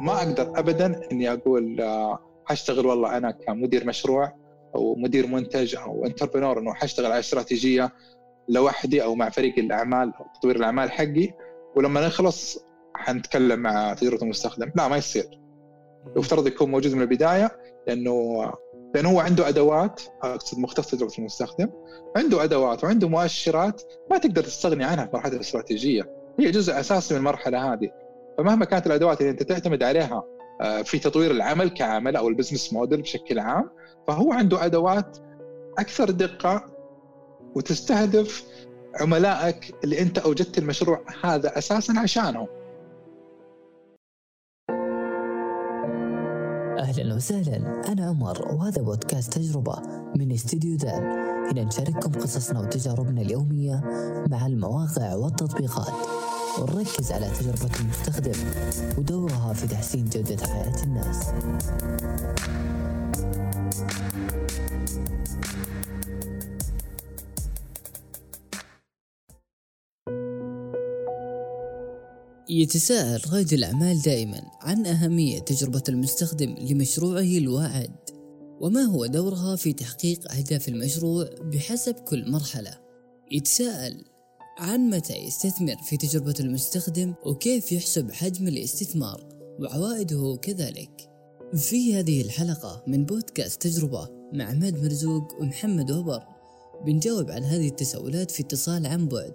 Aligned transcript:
ما 0.00 0.18
أقدر 0.18 0.58
ابدا 0.58 1.00
إني 1.12 1.32
أقول 1.32 1.80
آه، 1.80 2.18
حاشتغل 2.44 2.86
والله 2.86 3.16
أنا 3.16 3.30
كمدير 3.30 3.86
مشروع 3.86 4.32
أو 4.74 4.94
مدير 4.94 5.26
منتج 5.26 5.76
أو 5.76 6.06
انتربرنور 6.06 6.58
إنه 6.58 6.74
حاشتغل 6.74 7.06
على 7.06 7.18
استراتيجية 7.18 7.92
لوحدي 8.48 9.02
أو 9.02 9.14
مع 9.14 9.30
فريق 9.30 9.58
الأعمال 9.58 10.12
أو 10.14 10.24
تطوير 10.38 10.56
الأعمال 10.56 10.90
حقي. 10.90 11.30
ولما 11.76 12.06
نخلص 12.06 12.58
حنتكلم 12.94 13.60
مع 13.60 13.94
تجربه 13.94 14.22
المستخدم. 14.22 14.70
لا 14.74 14.88
ما 14.88 14.96
يصير. 14.96 15.40
يفترض 16.16 16.46
يكون 16.46 16.70
موجود 16.70 16.94
من 16.94 17.02
البداية 17.02 17.50
لأنه 17.86 18.44
لأنه 18.94 19.10
هو 19.10 19.20
عنده 19.20 19.48
أدوات 19.48 20.02
أقصد 20.22 20.58
مختص 20.58 20.90
تجربه 20.90 21.12
المستخدم 21.18 21.68
عنده 22.16 22.44
أدوات 22.44 22.84
وعنده 22.84 23.08
مؤشرات 23.08 23.82
ما 24.10 24.18
تقدر 24.18 24.42
تستغني 24.42 24.84
عنها 24.84 25.04
في 25.04 25.10
مرحلة 25.14 25.34
الاستراتيجية. 25.34 26.10
هي 26.40 26.50
جزء 26.50 26.80
أساسي 26.80 27.14
من 27.14 27.20
المرحلة 27.20 27.72
هذه. 27.72 27.90
فمهما 28.40 28.64
كانت 28.64 28.86
الأدوات 28.86 29.20
اللي 29.20 29.30
أنت 29.30 29.42
تعتمد 29.42 29.82
عليها 29.82 30.22
آه، 30.60 30.82
في 30.82 30.98
تطوير 30.98 31.30
العمل 31.30 31.68
كعمل 31.68 32.16
أو 32.16 32.28
البزنس 32.28 32.72
موديل 32.72 33.02
بشكل 33.02 33.38
عام 33.38 33.70
فهو 34.08 34.32
عنده 34.32 34.64
أدوات 34.64 35.18
أكثر 35.78 36.10
دقة 36.10 36.64
وتستهدف 37.54 38.44
عملائك 39.00 39.74
اللي 39.84 40.02
أنت 40.02 40.18
أوجدت 40.18 40.58
المشروع 40.58 41.04
هذا 41.24 41.58
أساسا 41.58 41.92
عشانهم. 41.98 42.46
أهلا 46.78 47.14
وسهلا. 47.14 47.82
أنا 47.88 48.06
عمر 48.06 48.54
وهذا 48.54 48.82
بودكاست 48.82 49.32
تجربة 49.32 49.82
من 50.16 50.32
استديو 50.32 50.76
دان. 50.76 51.02
هنا 51.52 51.64
نشارككم 51.64 52.12
قصصنا 52.12 52.60
وتجاربنا 52.60 53.20
اليومية 53.20 53.80
مع 54.30 54.46
المواقع 54.46 55.14
والتطبيقات. 55.14 55.94
ونركز 56.58 57.12
على 57.12 57.30
تجربة 57.40 57.80
المستخدم 57.80 58.32
ودورها 58.98 59.52
في 59.52 59.66
تحسين 59.66 60.04
جودة 60.04 60.46
حياة 60.46 60.82
الناس. 60.82 61.26
يتساءل 72.48 73.20
رائد 73.32 73.52
الأعمال 73.52 74.02
دائما 74.02 74.42
عن 74.60 74.86
أهمية 74.86 75.38
تجربة 75.38 75.82
المستخدم 75.88 76.54
لمشروعه 76.58 77.38
الواعد 77.38 77.96
وما 78.60 78.82
هو 78.82 79.06
دورها 79.06 79.56
في 79.56 79.72
تحقيق 79.72 80.32
أهداف 80.32 80.68
المشروع 80.68 81.30
بحسب 81.40 81.94
كل 81.94 82.30
مرحلة 82.30 82.78
يتساءل 83.32 84.04
عن 84.58 84.90
متى 84.90 85.16
يستثمر 85.16 85.76
في 85.76 85.96
تجربة 85.96 86.34
المستخدم 86.40 87.14
وكيف 87.26 87.72
يحسب 87.72 88.10
حجم 88.10 88.48
الاستثمار 88.48 89.28
وعوائده 89.60 90.38
كذلك. 90.42 91.10
في 91.54 91.94
هذه 91.94 92.22
الحلقة 92.22 92.82
من 92.86 93.04
بودكاست 93.04 93.62
تجربة 93.62 94.08
مع 94.32 94.44
عماد 94.44 94.82
مرزوق 94.82 95.40
ومحمد 95.40 95.90
وبر 95.90 96.22
بنجاوب 96.86 97.30
عن 97.30 97.42
هذه 97.42 97.68
التساؤلات 97.68 98.30
في 98.30 98.42
اتصال 98.42 98.86
عن 98.86 99.08
بعد. 99.08 99.34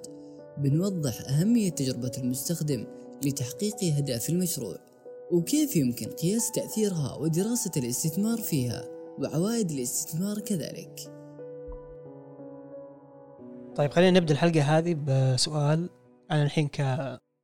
بنوضح 0.57 1.21
أهمية 1.29 1.69
تجربة 1.69 2.11
المستخدم 2.17 2.85
لتحقيق 3.25 3.83
أهداف 3.83 4.29
المشروع 4.29 4.77
وكيف 5.31 5.75
يمكن 5.75 6.05
قياس 6.05 6.51
تأثيرها 6.51 7.15
ودراسة 7.15 7.71
الاستثمار 7.77 8.41
فيها 8.41 8.85
وعوائد 9.19 9.71
الاستثمار 9.71 10.39
كذلك. 10.39 11.14
طيب 13.75 13.91
خلينا 13.91 14.19
نبدأ 14.19 14.33
الحلقة 14.33 14.61
هذه 14.61 14.93
بسؤال 14.93 15.89
أنا 16.31 16.43
الحين 16.43 16.67
ك 16.67 16.81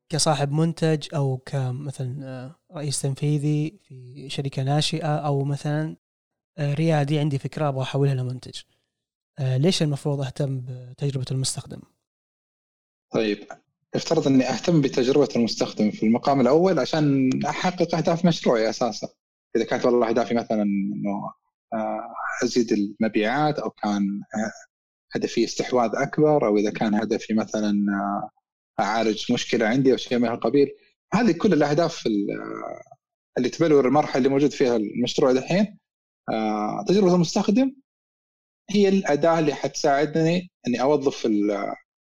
كصاحب 0.09 0.51
منتج 0.51 1.07
أو 1.15 1.37
كمثلا 1.37 2.55
رئيس 2.75 3.01
تنفيذي 3.01 3.79
في 3.83 4.29
شركة 4.29 4.63
ناشئة 4.63 5.15
أو 5.17 5.43
مثلا 5.43 5.95
ريادي 6.59 7.19
عندي 7.19 7.37
فكرة 7.37 7.69
أبغى 7.69 7.81
أحولها 7.81 8.13
لمنتج 8.13 8.61
ليش 9.39 9.83
المفروض 9.83 10.21
أهتم 10.21 10.61
بتجربة 10.61 11.25
المستخدم؟ 11.31 11.81
طيب 13.13 13.37
افترض 13.95 14.27
إني 14.27 14.49
أهتم 14.49 14.81
بتجربة 14.81 15.29
المستخدم 15.35 15.91
في 15.91 16.05
المقام 16.05 16.41
الأول 16.41 16.79
عشان 16.79 17.29
أحقق 17.45 17.95
أهداف 17.95 18.25
مشروعي 18.25 18.69
أساسا 18.69 19.07
إذا 19.55 19.65
كانت 19.65 19.85
والله 19.85 20.09
أهدافي 20.09 20.33
مثلا 20.33 20.61
إنه 20.61 21.33
آه، 21.73 22.13
أزيد 22.43 22.71
المبيعات 22.71 23.59
أو 23.59 23.69
كان 23.69 24.21
آه، 24.35 24.70
هدفي 25.15 25.43
استحواذ 25.43 25.91
أكبر 25.93 26.47
أو 26.47 26.57
إذا 26.57 26.71
كان 26.71 26.95
هدفي 26.95 27.33
مثلا 27.33 27.69
آه، 27.69 28.29
أعالج 28.79 29.31
مشكلة 29.31 29.67
عندي 29.67 29.91
أو 29.91 29.97
شيء 29.97 30.17
من 30.19 30.27
القبيل 30.27 30.67
هذه 31.13 31.31
كل 31.31 31.53
الأهداف 31.53 32.07
اللي 33.37 33.49
تبلور 33.49 33.87
المرحلة 33.87 34.17
اللي 34.17 34.29
موجود 34.29 34.51
فيها 34.51 34.75
المشروع 34.75 35.31
دحين. 35.31 35.77
تجربة 36.87 37.15
المستخدم 37.15 37.75
هي 38.69 38.89
الأداة 38.89 39.39
اللي 39.39 39.53
حتساعدني 39.53 40.51
إني 40.67 40.81
أوظف 40.81 41.27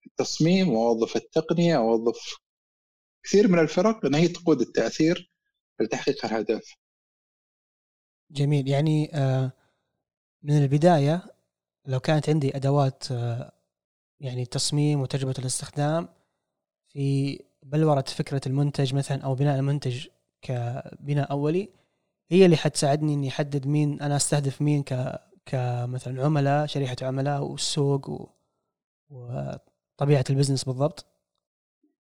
التصميم 0.07 0.69
وأوظف 0.69 1.17
التقنية 1.17 1.79
وأوظف 1.79 2.37
كثير 3.25 3.49
من 3.49 3.59
الفرق 3.59 4.07
ان 4.07 4.15
هي 4.15 4.29
تقود 4.29 4.61
التأثير 4.61 5.31
لتحقيق 5.81 6.27
الهدف. 6.27 6.75
جميل. 8.31 8.69
يعني 8.69 9.11
آه، 9.15 9.53
من 10.43 10.63
البداية 10.63 11.38
لو 11.89 12.01
كانت 12.01 12.29
عندي 12.29 12.57
أدوات 12.57 13.05
آه، 13.13 13.53
يعني 14.21 14.45
تصميم 14.47 15.01
وتجربة 15.01 15.35
الاستخدام 15.39 16.09
في 16.89 17.39
بلورة 17.63 18.05
فكرة 18.09 18.41
المنتج 18.47 18.95
مثلا 18.95 19.23
أو 19.23 19.35
بناء 19.35 19.59
المنتج 19.59 20.07
كبناء 20.43 21.31
أولي 21.31 21.69
هي 22.31 22.45
اللي 22.45 22.57
حتساعدني 22.57 23.15
إني 23.15 23.29
أحدد 23.29 23.67
مين 23.67 24.01
أنا 24.01 24.17
أستهدف 24.17 24.63
مين 24.63 24.83
ك 24.83 25.21
كمثلا 25.47 26.25
عملاء 26.25 26.67
شريحة 26.67 26.97
عملاء 27.03 27.43
والسوق 27.43 28.11
و... 28.11 28.27
طبيعه 29.97 30.25
البزنس 30.31 30.65
بالضبط؟ 30.65 31.07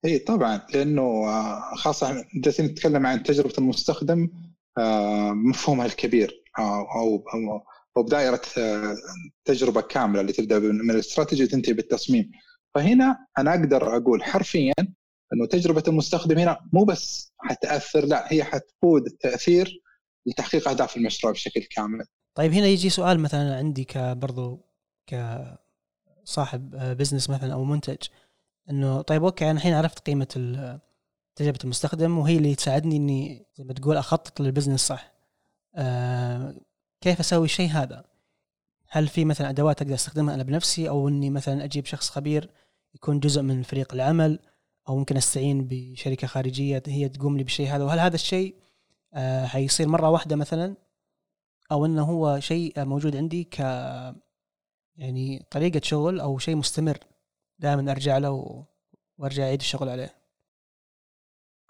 إي 0.05 0.19
طبعا 0.19 0.61
لأنه 0.73 1.01
آه، 1.01 1.75
خاصة 1.75 2.25
جالسين 2.35 2.65
نتكلم 2.65 3.05
عن 3.05 3.23
تجربة 3.23 3.53
المستخدم 3.57 4.29
آه، 4.77 5.31
مفهومها 5.31 5.85
الكبير 5.85 6.43
أو 6.59 7.23
أو 7.97 8.03
بدائره 8.03 8.41
تجربة 9.45 9.81
كاملة 9.81 10.21
اللي 10.21 10.33
تبدأ 10.33 10.59
من 10.59 10.91
الاستراتيجي 10.91 11.43
وتنتهي 11.43 11.73
بالتصميم. 11.73 12.31
فهنا 12.75 13.25
أنا 13.37 13.51
أقدر 13.51 13.97
أقول 13.97 14.23
حرفيا 14.23 14.73
إنه 15.33 15.45
تجربة 15.49 15.83
المستخدم 15.87 16.37
هنا 16.37 16.59
مو 16.73 16.83
بس 16.83 17.33
حتأثر 17.37 18.05
لا 18.05 18.33
هي 18.33 18.43
حتقود 18.43 19.05
التأثير 19.05 19.81
لتحقيق 20.25 20.69
أهداف 20.69 20.97
المشروع 20.97 21.33
بشكل 21.33 21.61
كامل. 21.61 22.05
طيب 22.35 22.53
هنا 22.53 22.67
يجي 22.67 22.89
سؤال 22.89 23.19
مثلا 23.19 23.57
عندي 23.57 23.83
كبرضو 23.83 24.65
ك 25.07 25.37
صاحب 26.23 26.69
business 26.97 27.29
مثلا 27.29 27.53
أو 27.53 27.63
منتج. 27.63 27.97
إنه 28.69 29.01
طيب 29.01 29.23
okay 29.23 29.45
أنا 29.45 29.57
الحين 29.57 29.73
عرفت 29.73 29.99
قيمة 29.99 30.25
تجربة 31.35 31.59
المستخدم 31.63 32.17
وهي 32.17 32.37
اللي 32.37 32.55
تساعدني 32.55 32.95
إني 32.95 33.45
زي 33.55 33.63
ما 33.63 33.73
تقول 33.73 33.97
أخطط 33.97 34.41
لل 34.41 34.51
business 34.51 34.87
صح؟ 34.87 35.13
آه 35.75 36.55
كيف 37.01 37.19
أسوي 37.19 37.45
الشيء 37.45 37.69
هذا؟ 37.69 38.05
هل 38.87 39.07
في 39.07 39.25
مثلا 39.25 39.49
أدوات 39.49 39.81
أقدر 39.81 39.93
أستخدمها 39.93 40.35
أنا 40.35 40.43
بنفسي؟ 40.43 40.89
أو 40.89 41.07
إني 41.07 41.29
مثلا 41.29 41.63
أجيب 41.63 41.85
شخص 41.85 42.09
خبير 42.09 42.49
يكون 42.95 43.19
جزء 43.19 43.41
من 43.41 43.63
فريق 43.63 43.93
العمل؟ 43.93 44.39
أو 44.89 44.97
ممكن 44.97 45.17
أستعين 45.17 45.67
بشركة 45.67 46.27
خارجية 46.27 46.83
هي 46.87 47.09
تقوم 47.09 47.37
لي 47.37 47.43
بالشيء 47.43 47.67
هذا؟ 47.67 47.83
وهل 47.83 47.99
هذا 47.99 48.15
الشيء 48.15 48.55
آه 49.13 49.45
حيصير 49.45 49.87
مرة 49.87 50.09
واحدة 50.09 50.35
مثلا؟ 50.35 50.75
أو 51.71 51.85
إنه 51.85 52.03
هو 52.03 52.39
شيء 52.39 52.85
موجود 52.85 53.15
عندي 53.15 53.43
ك 53.43 53.59
يعني 54.95 55.45
طريقة 55.51 55.81
شغل 55.83 56.19
أو 56.19 56.39
شيء 56.39 56.55
مستمر 56.55 56.97
دائما 57.59 57.91
أرجع 57.91 58.17
له 58.17 58.65
وأرجع 59.17 59.43
أعيد 59.43 59.59
الشغل 59.59 59.89
عليه؟ 59.89 60.15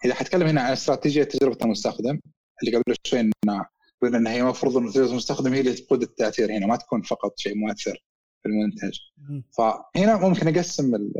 إذا 0.05 0.13
حتكلم 0.13 0.47
هنا 0.47 0.61
عن 0.61 0.71
استراتيجية 0.71 1.23
تجربة 1.23 1.57
المستخدم 1.61 2.19
اللي 2.63 2.77
قبل 2.77 2.95
شوي 3.03 3.19
قلنا 3.19 3.65
ان 4.03 4.27
هي 4.27 4.41
المفروض 4.41 4.77
ان 4.77 4.89
تجربه 4.91 5.11
المستخدم 5.11 5.53
هي 5.53 5.59
اللي 5.59 5.73
تقود 5.73 6.01
التأثير 6.01 6.51
هنا 6.51 6.65
ما 6.67 6.75
تكون 6.75 7.01
فقط 7.01 7.39
شيء 7.39 7.55
مؤثر 7.57 8.03
في 8.43 8.49
المنتج. 8.49 8.99
فهنا 9.57 10.17
ممكن 10.29 10.47
أقسم 10.47 11.11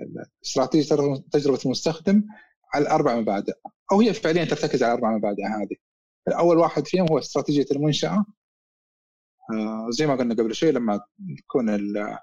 استراتيجية 0.46 0.96
تجربه 1.32 1.60
المستخدم 1.66 2.24
على 2.74 2.90
أربع 2.90 3.16
مبادئ 3.16 3.54
أو 3.92 4.02
هي 4.02 4.14
فعليا 4.14 4.46
ترتكز 4.46 4.84
على 4.84 4.94
أربع 4.94 5.18
مبادئ 5.18 5.44
هذه. 5.44 5.76
اول 6.40 6.58
واحد 6.58 6.88
فيهم 6.88 7.08
هو 7.12 7.18
استراتيجية 7.20 7.66
المنشأة. 7.72 8.26
آه، 9.54 9.88
زي 9.90 10.08
ما 10.08 10.16
قلنا 10.16 10.34
قبل 10.34 10.56
شوي 10.56 10.72
لما 10.72 11.02
تكون 11.38 11.70
آه، 11.98 12.20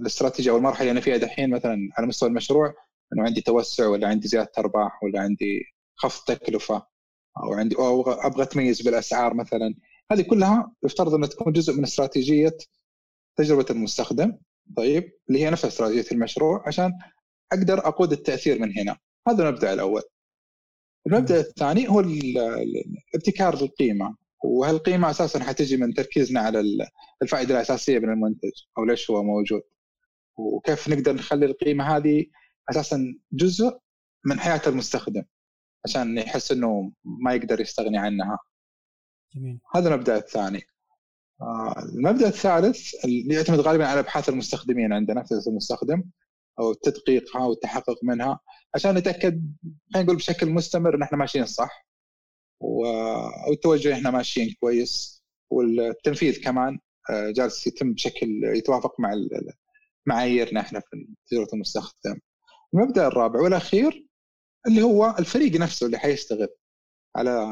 الاستراتيجية 0.00 0.50
أو 0.50 0.56
المرحلة 0.56 0.80
اللي 0.80 0.90
أنا 0.90 1.00
فيها 1.00 1.16
دحين 1.16 1.50
مثلا 1.50 1.88
على 1.98 2.06
مستوى 2.06 2.28
المشروع 2.28 2.74
انه 3.12 3.24
عندي 3.24 3.40
توسع 3.40 3.86
ولا 3.86 4.08
عندي 4.08 4.28
زيادة 4.28 4.52
أرباح 4.58 5.02
ولا 5.04 5.20
عندي 5.20 5.64
خفض 5.96 6.24
تكلفة. 6.24 6.91
أو 7.36 7.52
عندي 7.54 7.76
أو 7.76 8.02
أبغى 8.12 8.42
اتميز 8.42 8.82
بالأسعار 8.82 9.34
مثلا. 9.34 9.74
هذه 10.12 10.22
كلها 10.22 10.72
يفترض 10.84 11.14
أنها 11.14 11.28
تكون 11.28 11.52
جزء 11.52 11.72
من 11.74 11.82
استراتيجية 11.84 12.56
تجربة 13.36 13.66
المستخدم 13.70 14.38
طيب 14.76 15.12
اللي 15.28 15.40
هي 15.44 15.50
نفس 15.50 15.64
استراتيجية 15.64 16.10
المشروع 16.12 16.64
عشان 16.66 16.92
أقدر 17.52 17.78
أقود 17.88 18.12
التأثير 18.12 18.58
من 18.60 18.78
هنا. 18.78 18.96
هذا 19.28 19.48
المبدأ 19.48 19.72
الأول. 19.72 20.02
المبدأ 21.06 21.40
الثاني 21.40 21.88
هو 21.88 22.00
ابتكار 23.14 23.54
القيمه 23.54 24.16
وهالقيمة 24.44 25.10
أساسا 25.10 25.40
حتجي 25.44 25.76
من 25.76 25.94
تركيزنا 25.94 26.40
على 26.40 26.88
الفائدة 27.22 27.54
الأساسية 27.54 27.98
من 27.98 28.10
المنتج 28.10 28.50
أو 28.78 28.84
ليش 28.84 29.10
هو 29.10 29.22
موجود. 29.22 29.62
وكيف 30.36 30.88
نقدر 30.88 31.12
نخلي 31.12 31.46
القيمة 31.46 31.96
هذه 31.96 32.26
أساسا 32.70 33.14
جزء 33.32 33.78
من 34.24 34.40
حياة 34.40 34.62
المستخدم. 34.66 35.22
عشان 35.84 36.18
يحس 36.18 36.52
إنه 36.52 36.92
ما 37.04 37.34
يقدر 37.34 37.60
يستغني 37.60 37.98
عنها. 37.98 38.38
جميل. 39.34 39.60
هذا 39.74 39.88
المبدأ 39.94 40.16
الثاني. 40.16 40.62
آه، 41.42 41.74
المبدأ 41.82 42.28
الثالث 42.28 43.04
اللي 43.04 43.34
يعتمد 43.34 43.60
غالبا 43.60 43.86
على 43.86 44.00
أبحاث 44.00 44.28
المستخدمين 44.28 44.92
عندنا 44.92 45.22
في 45.22 45.34
المستخدم 45.46 46.04
أو 46.60 46.72
تدقيقها 46.72 47.42
والتحقق 47.46 47.98
منها 48.04 48.40
عشان 48.74 48.94
نتأكد 48.94 49.54
خلينا 49.94 50.04
نقول 50.06 50.16
بشكل 50.16 50.50
مستمر 50.50 50.94
إن 50.94 51.02
إحنا 51.02 51.18
ماشيين 51.18 51.46
صح 51.46 51.86
والتوجه 52.60 53.92
إحنا 53.92 54.10
ماشيين 54.10 54.54
كويس 54.60 55.22
والتنفيذ 55.50 56.42
كمان 56.42 56.78
آه، 57.10 57.30
جالس 57.30 57.66
يتم 57.66 57.92
بشكل 57.92 58.28
يتوافق 58.44 59.00
مع 59.00 59.10
معاييرنا 60.06 60.60
إحنا 60.60 60.80
في 60.80 61.06
تجربه 61.26 61.48
المستخدم. 61.54 62.18
المبدأ 62.74 63.06
الرابع 63.06 63.40
والأخير 63.40 64.06
اللي 64.66 64.82
هو 64.82 65.14
الفريق 65.18 65.60
نفسه 65.60 65.86
اللي 65.86 65.98
حيشتغل 65.98 66.48
على 67.16 67.46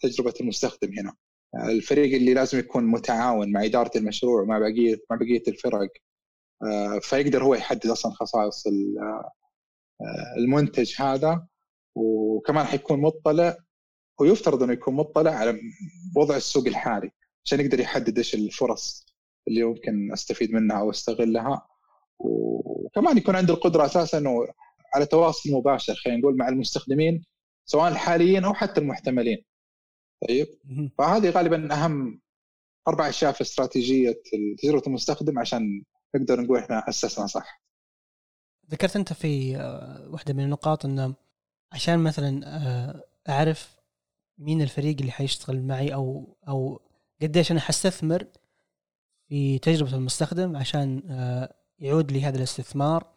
تجربة 0.00 0.34
المستخدم 0.40 0.98
هنا. 0.98 1.14
الفريق 1.70 2.14
اللي 2.14 2.34
لازم 2.34 2.58
يكون 2.58 2.84
متعاون 2.84 3.52
مع 3.52 3.64
إدارة 3.64 3.90
المشروع 3.96 4.44
مع 4.44 4.58
بقية 4.58 4.96
مع 5.10 5.16
بقية 5.16 5.42
الفرق 5.48 5.88
آه، 6.62 6.98
فيقدر 7.02 7.44
هو 7.44 7.54
يحدد 7.54 7.86
أصلا 7.86 8.12
خصائص 8.12 8.66
آه، 8.66 9.32
المنتج 10.38 10.94
هذا 11.02 11.46
وكمان 11.94 12.66
حيكون 12.66 13.00
مطلع 13.00 13.56
ويفترض 14.20 14.62
إنه 14.62 14.72
يكون 14.72 14.94
مطلع 14.94 15.30
على 15.30 15.60
وضع 16.16 16.36
السوق 16.36 16.66
الحالي 16.66 17.10
عشان 17.44 17.60
يقدر 17.60 17.80
يحدد 17.80 18.18
إيش 18.18 18.34
الفرص 18.34 19.06
اللي 19.48 19.60
يمكن 19.60 20.12
أستفيد 20.12 20.52
منها 20.52 20.78
أو 20.78 20.90
أستغلها 20.90 21.66
وكمان 22.18 23.16
يكون 23.18 23.36
عنده 23.36 23.54
القدرة 23.54 23.86
أساسا 23.86 24.18
إنه 24.18 24.46
على 24.94 25.06
تواصل 25.06 25.50
مباشر 25.52 25.94
خلينا 25.94 26.20
نقول 26.20 26.36
مع 26.36 26.48
المستخدمين 26.48 27.24
سواء 27.64 27.92
الحاليين 27.92 28.44
أو 28.44 28.54
حتى 28.54 28.80
المحتملين. 28.80 29.44
طيب؟ 30.28 30.46
فهذه 30.98 31.30
غالبا 31.30 31.74
أهم 31.74 32.20
أربع 32.88 33.08
أشياء 33.08 33.32
في 33.32 33.40
استراتيجية 33.40 34.22
تجربة 34.58 34.82
المستخدم 34.86 35.38
عشان 35.38 35.84
نقدر 36.14 36.40
نقول 36.40 36.58
إحنا 36.58 36.88
أسسنا 36.88 37.26
صح. 37.26 37.62
ذكرت 38.70 38.96
أنت 38.96 39.12
في 39.12 39.56
آه، 39.56 40.08
واحدة 40.10 40.34
من 40.34 40.44
النقاط 40.44 40.84
انه 40.84 41.14
عشان 41.72 41.98
مثلا 41.98 42.40
آه، 42.46 43.04
أعرف 43.28 43.76
مين 44.38 44.62
الفريق 44.62 44.96
اللي 45.00 45.12
حيشتغل 45.12 45.62
معي 45.62 45.94
أو 45.94 46.36
أو 46.48 46.80
قديش 47.22 47.52
أنا 47.52 47.60
حستثمر 47.60 48.26
في 49.28 49.58
تجربة 49.58 49.94
المستخدم 49.94 50.56
عشان 50.56 51.02
آه، 51.10 51.54
يعود 51.78 52.12
لي 52.12 52.22
هذا 52.22 52.36
الاستثمار. 52.36 53.11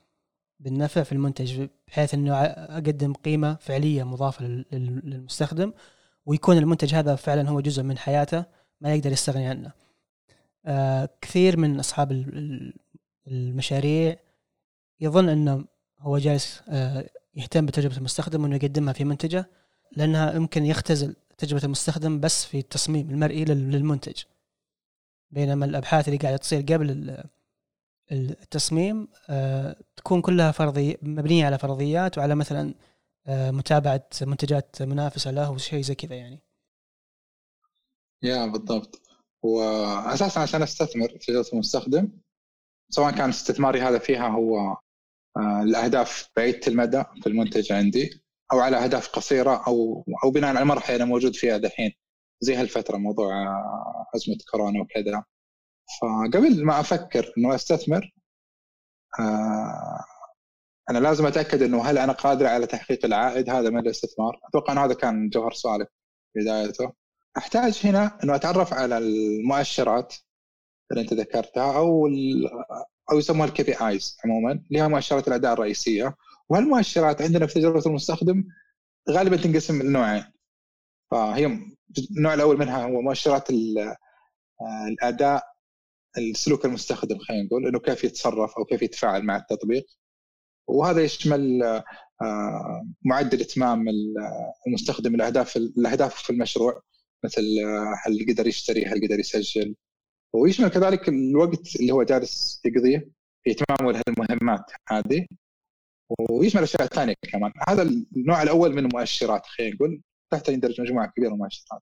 بالنفع 0.60 1.04
في 1.04 1.12
المنتج 1.12 1.68
بحيث 1.88 2.14
إنه 2.14 2.36
أقدم 2.44 3.14
قيمة 3.14 3.56
فعلية 3.56 4.04
مضافة 4.04 4.46
للمستخدم 4.72 5.74
ويكون 6.26 6.58
المنتج 6.58 6.96
هذا 6.96 7.16
فعلا 7.16 7.50
هو 7.50 7.60
جزء 7.60 7.84
من 7.84 7.98
حياته 7.98 8.46
ما 8.82 8.94
يقدر 8.94 9.12
يستغني 9.12 9.48
عنه. 9.48 9.72
آه، 10.66 11.10
كثير 11.22 11.58
من 11.58 11.80
أصحاب 11.80 12.12
المشاريع 13.28 14.16
يظن 15.00 15.30
إنه 15.30 15.66
هو 16.00 16.18
جالس 16.18 16.62
آه، 16.70 17.10
يهتم 17.36 17.66
بتجربة 17.66 17.98
المستخدم 17.98 18.44
وإنه 18.44 18.56
يقدمها 18.56 18.94
في 18.94 19.04
منتجه 19.04 19.50
لأنها 19.96 20.34
يمكن 20.34 20.66
يختزل 20.66 21.16
تجربة 21.38 21.66
المستخدم 21.66 22.20
بس 22.20 22.46
في 22.46 22.60
التصميم 22.60 23.10
المرئي 23.10 23.46
للمنتج 23.46 24.24
بينما 25.32 25.66
الأبحاث 25.66 26.08
اللي 26.08 26.20
قاعدة 26.20 26.38
تصير 26.38 26.62
قبل 26.62 27.18
التصميم 28.12 29.08
آه، 29.30 29.76
تكون 29.98 30.22
كلها 30.22 30.52
فرضي 30.52 30.98
مبنية 31.02 31.46
على 31.46 31.58
فرضيات 31.58 32.18
وعلى 32.18 32.36
مثلا 32.36 32.74
آه، 33.28 33.52
متابعة 33.52 34.10
منتجات 34.22 34.82
منافسة 34.82 35.32
له 35.32 35.52
وشيء 35.52 35.82
زي 35.82 35.96
كذا 35.96 36.16
يعني. 36.16 36.42
يا 38.24 38.46
بالضبط. 38.46 39.02
واساسا 39.44 40.40
عشان 40.40 40.62
أستثمر 40.62 41.10
في 41.10 41.18
تجربه 41.18 41.50
المستخدم 41.54 42.12
سواء 42.90 43.12
كان 43.12 43.30
استثماري 43.30 43.82
هذا 43.82 44.00
فيها 44.00 44.28
هو 44.28 44.78
آه، 45.38 45.62
الأهداف 45.62 46.30
بعيده 46.38 46.68
المدى 46.68 47.04
في 47.22 47.28
المنتج 47.28 47.72
عندي 47.72 48.24
أو 48.54 48.60
على 48.60 48.78
أهداف 48.78 49.08
قصيرة 49.08 49.64
أو 49.68 50.06
أو 50.24 50.32
بناء 50.32 50.50
على 50.50 50.60
المرحلة 50.60 50.96
أنا 50.96 51.06
موجود 51.06 51.36
فيها 51.36 51.58
دحين 51.58 51.92
زي 52.42 52.56
هالفترة 52.56 52.98
موضوع 52.98 53.34
ازمه 54.16 54.38
كورونا 54.52 54.82
وكذا. 54.82 55.24
فقبل 56.02 56.66
ما 56.66 56.80
أفكر 56.80 57.34
إنه 57.38 57.56
أستثمر 57.56 58.12
آه 59.20 60.06
أنا 60.90 61.00
لازم 61.00 61.26
أتأكد 61.26 61.62
إنه 61.62 61.84
هل 61.84 61.98
أنا 61.98 62.14
قادر 62.14 62.46
على 62.48 62.68
تحقيق 62.68 63.06
العائد 63.06 63.50
هذا 63.50 63.70
من 63.70 63.80
الاستثمار؟ 63.80 64.40
أتوقع 64.50 64.74
إنه 64.74 64.86
هذا 64.86 64.94
كان 64.94 65.30
جوهر 65.30 65.52
سؤالك 65.52 65.92
بدايته. 66.36 66.94
أحتاج 67.38 67.82
هنا 67.84 68.20
إنه 68.24 68.36
أتعرف 68.36 68.74
على 68.74 68.98
المؤشرات 68.98 70.14
اللي 70.92 71.02
أنت 71.02 71.14
ذكرتها 71.14 71.78
أو 71.78 72.08
أو 73.12 73.18
يسموها 73.18 73.48
ال 73.48 73.64
KPIs 73.64 74.18
عموما 74.26 74.52
اللي 74.52 74.82
هي 74.82 74.88
مؤشرات 74.88 75.28
الأداء 75.28 75.54
الرئيسية 75.54 76.16
وهالمؤشرات 76.50 77.22
عندنا 77.22 77.48
في 77.48 77.54
تجربه 77.54 77.82
المستخدم 77.86 78.44
غالبا 79.10 79.38
تنقسم 79.38 79.82
لنوعين 79.82 80.24
فهي 81.12 81.60
النوع 82.18 82.34
الأول 82.34 82.60
منها 82.60 82.86
هو 82.86 83.02
مؤشرات 83.02 83.50
آه، 83.52 83.96
الأداء 84.88 85.55
السلوك 86.18 86.66
المستخدم 86.66 87.18
خلينا 87.20 87.44
نقول 87.44 87.68
إنه 87.68 87.80
كيف 87.80 88.04
يتصرف 88.04 88.58
أو 88.58 88.66
كيف 88.66 88.82
يتفاعل 88.82 89.24
مع 89.24 89.38
التطبيق. 89.38 89.86
وهذا 90.68 91.04
يشمل 91.04 91.64
آه، 92.22 92.88
معدل 93.06 93.42
إتمام 93.42 93.86
المستخدم 94.68 95.16
الأهداف 95.16 95.58
الأهداف 95.58 96.16
في 96.24 96.30
المشروع 96.30 96.82
مثل 97.26 97.42
آه، 97.66 97.96
هل 98.06 98.26
قدر 98.30 98.48
يشتري 98.48 98.86
هل 98.86 99.02
قدر 99.08 99.20
يسجل. 99.20 99.76
ويشمل 100.34 100.68
كذلك 100.70 101.10
الوقت 101.10 101.76
اللي 101.76 101.92
هو 101.94 102.04
جالس 102.04 102.62
يقضيه 102.66 103.12
في 103.44 103.52
اتمامه 103.52 103.92
لهالمهمات 103.92 104.72
هذه. 104.90 105.28
ويشمل 106.30 106.64
أشياء 106.64 106.88
ثانية 106.88 107.16
كمان. 107.32 107.52
هذا 107.70 107.82
النوع 108.18 108.44
الأول 108.44 108.72
من 108.76 108.86
المؤشرات 108.86 109.46
خلينا 109.46 109.76
نقول 109.76 110.02
تحت 110.32 110.50
يندرج 110.50 110.82
مجموعة 110.82 111.08
كبيرة 111.08 111.30
من 111.30 111.36
المؤشرات. 111.36 111.82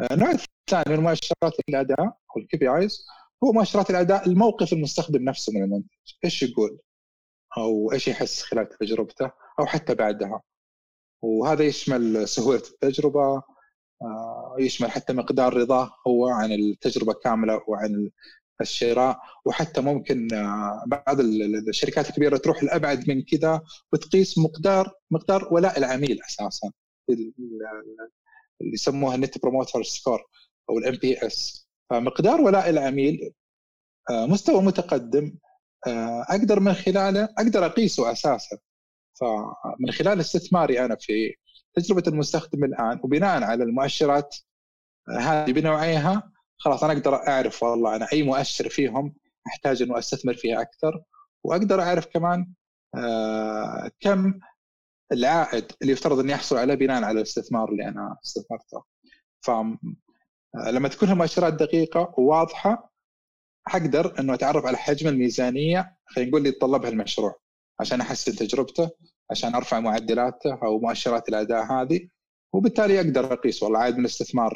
آه، 0.00 0.14
النوع 0.14 0.30
الثاني 0.30 0.96
من 0.96 1.02
مؤشرات 1.02 1.54
الأداء 1.68 2.00
أو 2.00 2.40
ال 2.40 2.56
KPIs 2.56 3.06
هو 3.44 3.52
مؤشرات 3.52 3.90
الأداء 3.90 4.28
الموقف 4.28 4.72
المستخدم 4.72 5.22
نفسه 5.24 5.52
من 5.52 5.62
المنتج. 5.62 5.88
إيش 6.24 6.42
يقول؟ 6.42 6.78
أو 7.58 7.92
إيش 7.92 8.08
يحس 8.08 8.42
خلال 8.42 8.68
تجربته؟ 8.68 9.30
أو 9.60 9.66
حتى 9.66 9.94
بعدها. 9.94 10.42
وهذا 11.22 11.64
يشمل 11.64 12.28
سهولة 12.28 12.62
التجربة 12.70 13.42
آه، 14.02 14.56
يشمل 14.58 14.90
حتى 14.90 15.12
مقدار 15.12 15.54
رضاه 15.56 15.90
هو 16.06 16.28
عن 16.28 16.52
التجربة 16.52 17.12
كاملة 17.12 17.62
وعن 17.68 18.10
الشراء. 18.60 19.18
وحتى 19.44 19.80
ممكن 19.80 20.34
آه، 20.34 20.84
بعض 20.86 21.20
الشركات 21.68 22.10
الكبيرة 22.10 22.36
تروح 22.36 22.64
لأبعد 22.64 23.10
من 23.10 23.22
كذا 23.22 23.60
وتقيس 23.92 24.38
مقدار 24.38 24.92
مقدار 25.10 25.48
ولاء 25.54 25.78
العميل 25.78 26.22
أساسا. 26.22 26.72
اللي 27.10 27.32
يسموها 28.74 29.14
ال 29.14 29.21
Net 29.21 29.42
Promoter 29.42 29.82
Score 29.82 30.24
أو 30.70 30.78
ال 30.78 30.94
NPS 30.96 31.65
فمقدار 31.90 32.40
ولاء 32.40 32.70
العميل 32.70 33.32
آه، 34.10 34.26
مستوى 34.26 34.62
متقدم 34.62 35.34
آه، 35.86 36.26
أقدر 36.28 36.60
من 36.60 36.74
خلاله 36.74 37.24
أقدر 37.24 37.66
أقيسه 37.66 38.12
أساسا. 38.12 38.58
فمن 39.20 39.90
خلال 39.92 40.20
استثماري 40.20 40.84
أنا 40.84 40.96
في 41.00 41.34
تجربة 41.74 42.02
المستخدم 42.08 42.64
الآن 42.64 43.00
وبناء 43.04 43.42
على 43.42 43.64
المؤشرات 43.64 44.36
هذه 45.18 45.52
بنوعيها 45.52 46.32
خلاص 46.58 46.84
أنا 46.84 46.92
أقدر 46.92 47.14
أعرف 47.14 47.62
والله 47.62 47.96
أنا 47.96 48.06
أي 48.12 48.22
مؤشر 48.22 48.68
فيهم 48.68 49.14
أحتاج 49.46 49.82
إنه 49.82 49.98
أستثمر 49.98 50.34
فيها 50.34 50.60
أكثر. 50.62 51.02
وأقدر 51.44 51.82
أعرف 51.82 52.06
كمان 52.06 52.52
آه 52.96 53.90
كم 54.00 54.34
العائد 55.12 55.72
اللي 55.82 55.92
يفترض 55.92 56.18
اني 56.18 56.34
احصل 56.34 56.56
عليه 56.56 56.74
بناء 56.74 57.02
على 57.04 57.18
الاستثمار 57.18 57.68
اللي 57.68 57.88
أنا 57.88 58.16
استثمرته. 58.24 58.84
آه، 59.48 59.78
لما 60.64 60.88
تكون 60.88 61.10
المؤشرات 61.10 61.54
دقيقة 61.54 62.14
وواضحه 62.18 62.92
حقدر 63.66 64.20
إنه 64.20 64.34
أتعرف 64.34 64.66
على 64.66 64.76
حجم 64.76 65.08
الميزانية 65.08 65.96
خلينا 66.06 66.30
نقول 66.30 66.40
اللي 66.40 66.56
يتطلبها 66.56 66.90
المشروع 66.90 67.40
عشان 67.80 68.00
أحسن 68.00 68.32
تجربته 68.36 68.90
عشان 69.30 69.54
أرفع 69.54 69.80
معدلاته 69.80 70.58
أو 70.62 70.78
مؤشرات 70.78 71.28
الأداء 71.28 71.72
هذه 71.72 72.08
وبالتالي 72.54 73.00
أقدر 73.00 73.32
أقيس. 73.32 73.62
والله 73.62 73.78
عائد 73.78 73.94
من 73.94 74.00
الاستثمار 74.00 74.52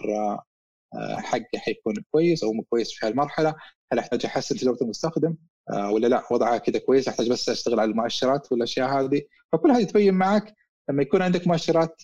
آه، 0.94 1.16
حقي 1.16 1.58
حيكون 1.58 1.94
كويس 2.10 2.44
أو 2.44 2.52
مو 2.52 2.62
كويس 2.62 2.92
في 2.92 3.06
هالمرحلة 3.06 3.54
هل 3.92 3.98
أحتاج 3.98 4.26
أحسن 4.26 4.56
تجربة 4.56 4.78
المستخدم 4.82 5.36
آه، 5.70 5.90
ولا 5.90 6.06
لا؟ 6.06 6.22
وضعها 6.32 6.58
كذا 6.58 6.78
كويس 6.78 7.08
أحتاج 7.08 7.30
بس 7.30 7.48
أشتغل 7.48 7.80
على 7.80 7.90
المؤشرات 7.90 8.52
والأشياء 8.52 8.88
هذه؟ 8.88 9.22
فكل 9.52 9.70
هذه 9.70 9.84
تبين 9.84 10.14
معك 10.14 10.54
لما 10.90 11.02
يكون 11.02 11.22
عندك 11.22 11.46
مؤشرات 11.46 12.02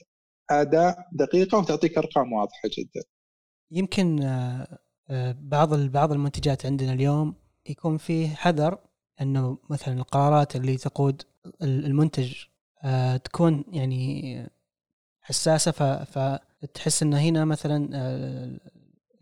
أداء 0.50 0.98
دقيقة 1.12 1.58
وتعطيك 1.58 1.98
أرقام 1.98 2.32
واضحة 2.32 2.68
جدا. 2.78 3.02
يمكن 3.70 4.16
بعض 5.38 5.74
بعض 5.74 6.12
المنتجات 6.12 6.66
عندنا 6.66 6.92
اليوم 6.92 7.34
يكون 7.68 7.96
فيه 7.96 8.28
حذر 8.28 8.78
إنه 9.20 9.58
مثلا 9.70 9.94
القرارات 9.94 10.56
اللي 10.56 10.76
تقود 10.76 11.22
المنتج 11.62 12.34
تكون 13.24 13.64
يعني 13.72 14.46
حساسة 15.20 16.04
فتحس 16.04 17.02
ان 17.02 17.14
هنا 17.14 17.44
مثلا 17.44 17.88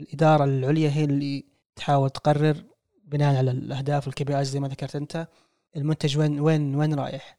الإدارة 0.01 0.45
العليا 0.45 0.91
هي 0.91 1.05
اللي 1.05 1.45
تحاول 1.77 2.11
تقرر 2.11 2.65
بناء 3.05 3.37
على 3.37 3.51
الأهداف 3.51 4.07
والكي 4.07 4.25
بي 4.25 4.45
زي 4.45 4.61
ما 4.61 4.69
ذكرت 4.69 4.97
أنت 4.97 5.29
المنتج 5.77 6.19
وين 6.19 6.41
وين 6.41 6.75
وين 6.75 6.95
رايح. 6.95 7.39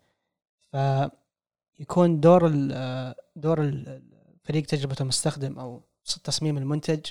فيكون 1.77 2.19
دور 2.19 2.49
دور 3.35 3.73
فريق 4.43 4.65
تجربة 4.65 4.95
المستخدم 5.01 5.59
أو 5.59 5.81
تصميم 6.05 6.57
المنتج 6.57 7.05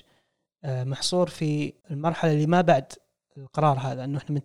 آه، 0.64 0.84
محصور 0.84 1.28
في 1.28 1.72
المرحلة 1.90 2.32
اللي 2.32 2.46
ما 2.46 2.60
بعد 2.60 2.92
القرار 3.36 3.78
هذا 3.78 4.04
إنه 4.04 4.18
إحنا 4.18 4.40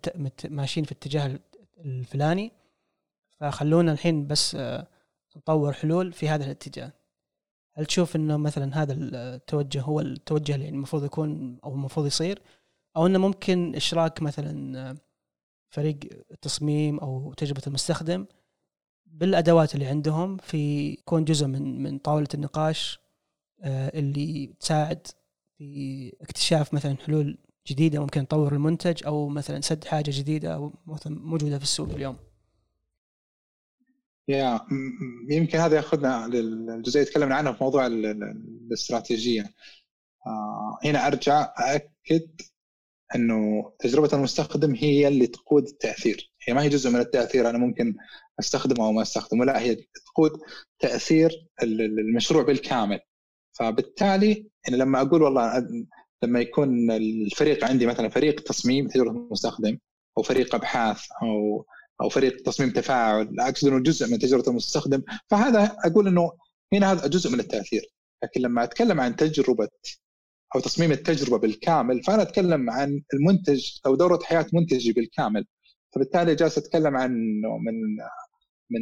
ماشيين 0.49 0.85
في 0.85 0.91
الاتجاه 0.91 1.39
الفلاني. 1.85 2.51
فخلونا 3.39 3.91
الحين 3.91 4.27
بس 4.27 4.55
آه، 4.55 4.87
نطور 5.37 5.73
حلول 5.73 6.13
في 6.13 6.29
هذا 6.29 6.45
الاتجاه. 6.45 6.93
هل 7.73 7.85
تشوف 7.85 8.15
إنه 8.15 8.37
مثلا 8.37 8.81
هذا 8.81 8.93
التوجه 8.93 9.81
هو 9.81 9.99
التوجه 9.99 10.55
اللي 10.55 10.69
المفروض 10.69 11.03
يكون 11.05 11.59
أو 11.63 11.73
المفروض 11.73 12.05
يصير؟ 12.05 12.41
أو 12.97 13.05
إنه 13.05 13.19
ممكن 13.19 13.75
إشراك 13.75 14.21
مثلا 14.21 14.97
فريق 15.69 15.99
التصميم 16.31 16.99
أو 16.99 17.33
تجربة 17.33 17.61
المستخدم 17.67 18.25
بالأدوات 19.05 19.75
اللي 19.75 19.85
عندهم 19.85 20.37
في 20.37 20.89
يكون 20.91 21.25
جزء 21.25 21.47
من 21.47 21.83
من 21.83 21.97
طاولة 21.97 22.27
النقاش 22.33 22.99
آه، 22.99 23.08
اللي 23.65 24.55
تساعد 24.59 25.07
في 25.57 26.13
اكتشاف 26.21 26.73
مثلا 26.73 26.97
حلول 26.97 27.37
جديدة 27.67 27.99
ممكن 27.99 28.27
تطور 28.27 28.53
المنتج 28.53 29.05
أو 29.05 29.29
مثلا 29.29 29.61
سد 29.61 29.83
حاجة 29.83 30.11
جديدة 30.13 30.53
أو 30.53 30.73
موجودة 31.05 31.57
في 31.57 31.63
السوق 31.63 31.89
اليوم. 31.89 32.17
يا 34.27 34.59
يمكن 35.29 35.57
هذا 35.57 35.75
يأخذنا 35.75 36.27
للجزئيه 36.27 37.03
تكلمنا 37.03 37.35
عنها 37.35 37.51
في 37.51 37.63
موضوع 37.63 37.87
الاستراتيجية. 37.87 39.53
آه 40.27 40.79
هنا 40.83 41.07
أرجع 41.07 41.53
أأكد 41.59 42.41
إنه 43.15 43.71
تجربة 43.79 44.09
المستخدم 44.13 44.75
هي 44.75 45.07
اللي 45.07 45.27
تقود 45.27 45.67
التأثير، 45.67 46.33
هي 46.47 46.53
ما 46.53 46.63
هي 46.63 46.69
جزء 46.69 46.89
من 46.89 46.99
التأثير 46.99 47.49
أنا 47.49 47.57
ممكن 47.57 47.95
أستخدمه 48.39 48.85
أو 48.85 48.91
ما 48.91 49.01
أستخدمه، 49.01 49.45
لا 49.45 49.59
هي 49.59 49.75
تقود 50.05 50.31
تأثير 50.79 51.47
المشروع 51.63 52.43
بالكامل. 52.43 52.99
فبالتالي 53.59 54.45
يعني 54.67 54.77
لما 54.77 55.01
أقول 55.01 55.21
والله 55.21 55.67
لما 56.23 56.39
يكون 56.39 56.91
الفريق 56.91 57.65
عندي 57.65 57.85
مثلا 57.85 58.09
فريق 58.09 58.39
تصميم 58.43 58.87
تجربه 58.87 59.19
المستخدم 59.19 59.77
أو 60.17 60.23
فريق 60.23 60.55
أبحاث 60.55 61.01
أو 61.23 61.65
أو 62.01 62.09
فريق 62.09 62.41
تصميم 62.41 62.69
تفاعل 62.69 63.35
اقصد 63.39 63.67
إنه 63.67 63.79
جزء 63.79 64.11
من 64.11 64.19
تجربة 64.19 64.43
المستخدم 64.47 65.03
فهذا 65.27 65.77
أقول 65.85 66.07
إنه 66.07 66.31
هنا 66.73 66.91
هذا 66.91 67.07
جزء 67.07 67.31
من 67.31 67.39
التأثير. 67.39 67.81
لكن 68.23 68.41
لما 68.41 68.63
أتكلم 68.63 68.99
عن 69.01 69.15
تجربة 69.15 69.67
أو 70.55 70.59
تصميم 70.59 70.91
التجربة 70.91 71.37
بالكامل 71.37 72.03
فأنا 72.03 72.21
أتكلم 72.21 72.69
عن 72.69 73.01
المنتج 73.13 73.77
أو 73.85 73.95
دورة 73.95 74.19
حياة 74.23 74.45
منتجي 74.53 74.93
بالكامل. 74.93 75.45
فبالتالي 75.95 76.35
جالس 76.35 76.57
أتكلم 76.57 76.97
عن 76.97 77.11
من 77.41 77.73
من 78.69 78.81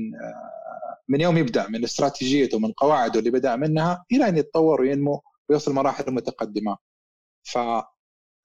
من 1.09 1.21
يوم 1.21 1.37
يبدأ 1.37 1.67
من 1.69 1.83
استراتيجيته 1.83 2.59
من 2.59 2.71
قواعده 2.71 3.19
اللي 3.19 3.31
بدأ 3.31 3.55
منها 3.55 4.05
إلى 4.11 4.29
أن 4.29 4.37
يتطور 4.37 4.81
وينمو 4.81 5.21
ويوصل 5.49 5.73
مراحل 5.73 6.11
متقدمة. 6.11 6.77
ف 7.43 7.57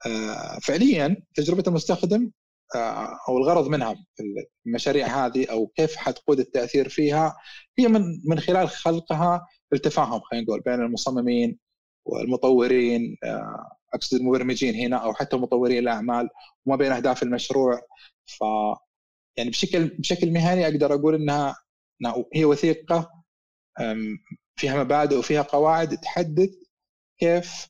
آه، 0.06 0.58
فعليا 0.62 1.16
تجربة 1.34 1.64
المستخدم 1.66 2.30
آه، 2.75 3.18
أو 3.28 3.38
الغرض 3.38 3.68
منها 3.68 3.94
في 4.16 4.46
المشاريع 4.66 5.06
هذه 5.26 5.46
أو 5.50 5.66
كيف 5.66 5.96
حتقود 5.96 6.40
التأثير 6.40 6.88
فيها 6.88 7.37
هي 7.78 7.88
من 7.88 8.02
من 8.25 8.40
خلال 8.40 8.68
خلقها 8.68 9.46
التفاهم 9.72 10.20
خلينا 10.20 10.44
نقول 10.46 10.61
بين 10.61 10.75
المصممين 10.75 11.58
والمطورين 12.06 13.16
آه، 13.25 13.70
أقصد 13.94 14.16
المبرمجين 14.16 14.75
هنا 14.75 14.96
أو 14.96 15.14
حتى 15.14 15.37
مطوري 15.37 15.78
الأعمال 15.78 16.28
وما 16.66 16.76
بين 16.76 16.92
أهداف 16.92 17.22
المشروع. 17.22 17.80
ف 18.26 18.44
يعني 19.37 19.51
بشكل 19.51 19.89
بشكل 19.89 20.33
مهني 20.33 20.65
أقدر 20.67 20.95
أقول 20.95 21.15
إنها 21.15 21.57
هي 22.35 22.45
وثيقة 22.45 23.11
فيها 24.57 24.85
مبادئ 24.85 25.17
وفيها 25.17 25.43
قواعد 25.43 25.97
تحدد 25.99 26.51
كيف 27.19 27.69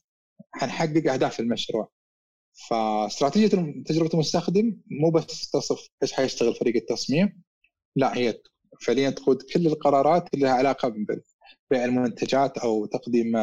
حنحقق 0.52 1.12
أهداف 1.12 1.40
المشروع. 1.40 1.90
فاستراتيجية 2.69 3.49
تجربة 3.87 4.11
المستخدم 4.14 4.81
مو 4.87 5.11
بس 5.11 5.50
تصف 5.50 5.88
إيش 6.02 6.12
حيشتغل 6.12 6.54
فريق 6.54 6.76
التصميم 6.76 7.42
لا 7.97 8.16
هي 8.16 8.40
فعليا 8.81 9.11
تقود 9.11 9.42
كل 9.42 9.66
القرارات 9.66 10.35
اللي 10.35 10.47
لها 10.47 10.54
علاقة 10.54 10.88
ببيع 10.88 11.85
المنتجات 11.85 12.59
أو 12.59 12.87
تقديم 12.87 13.37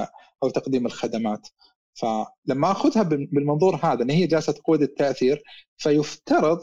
أو 0.44 0.50
تقديم 0.50 0.86
الخدمات. 0.86 1.48
فلما 1.94 2.72
أخذها 2.72 3.04
بالمنظور 3.04 3.76
هذا 3.76 4.04
إن 4.04 4.10
هي 4.10 4.28
جالسة 4.28 4.54
تقود 4.54 4.82
التأثير 4.82 5.44
فيفترض 5.78 6.60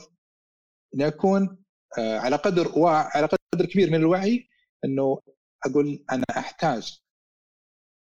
أن 0.96 1.02
اكون 1.02 1.58
آه، 1.98 2.18
على 2.18 2.36
قدر 2.36 2.78
وع... 2.78 3.16
على 3.16 3.28
قدر 3.54 3.66
كبير 3.66 3.90
من 3.90 3.94
الوعي 3.94 4.48
أنه 4.84 5.20
أقول 5.66 6.04
أنا 6.12 6.24
أحتاج 6.30 7.00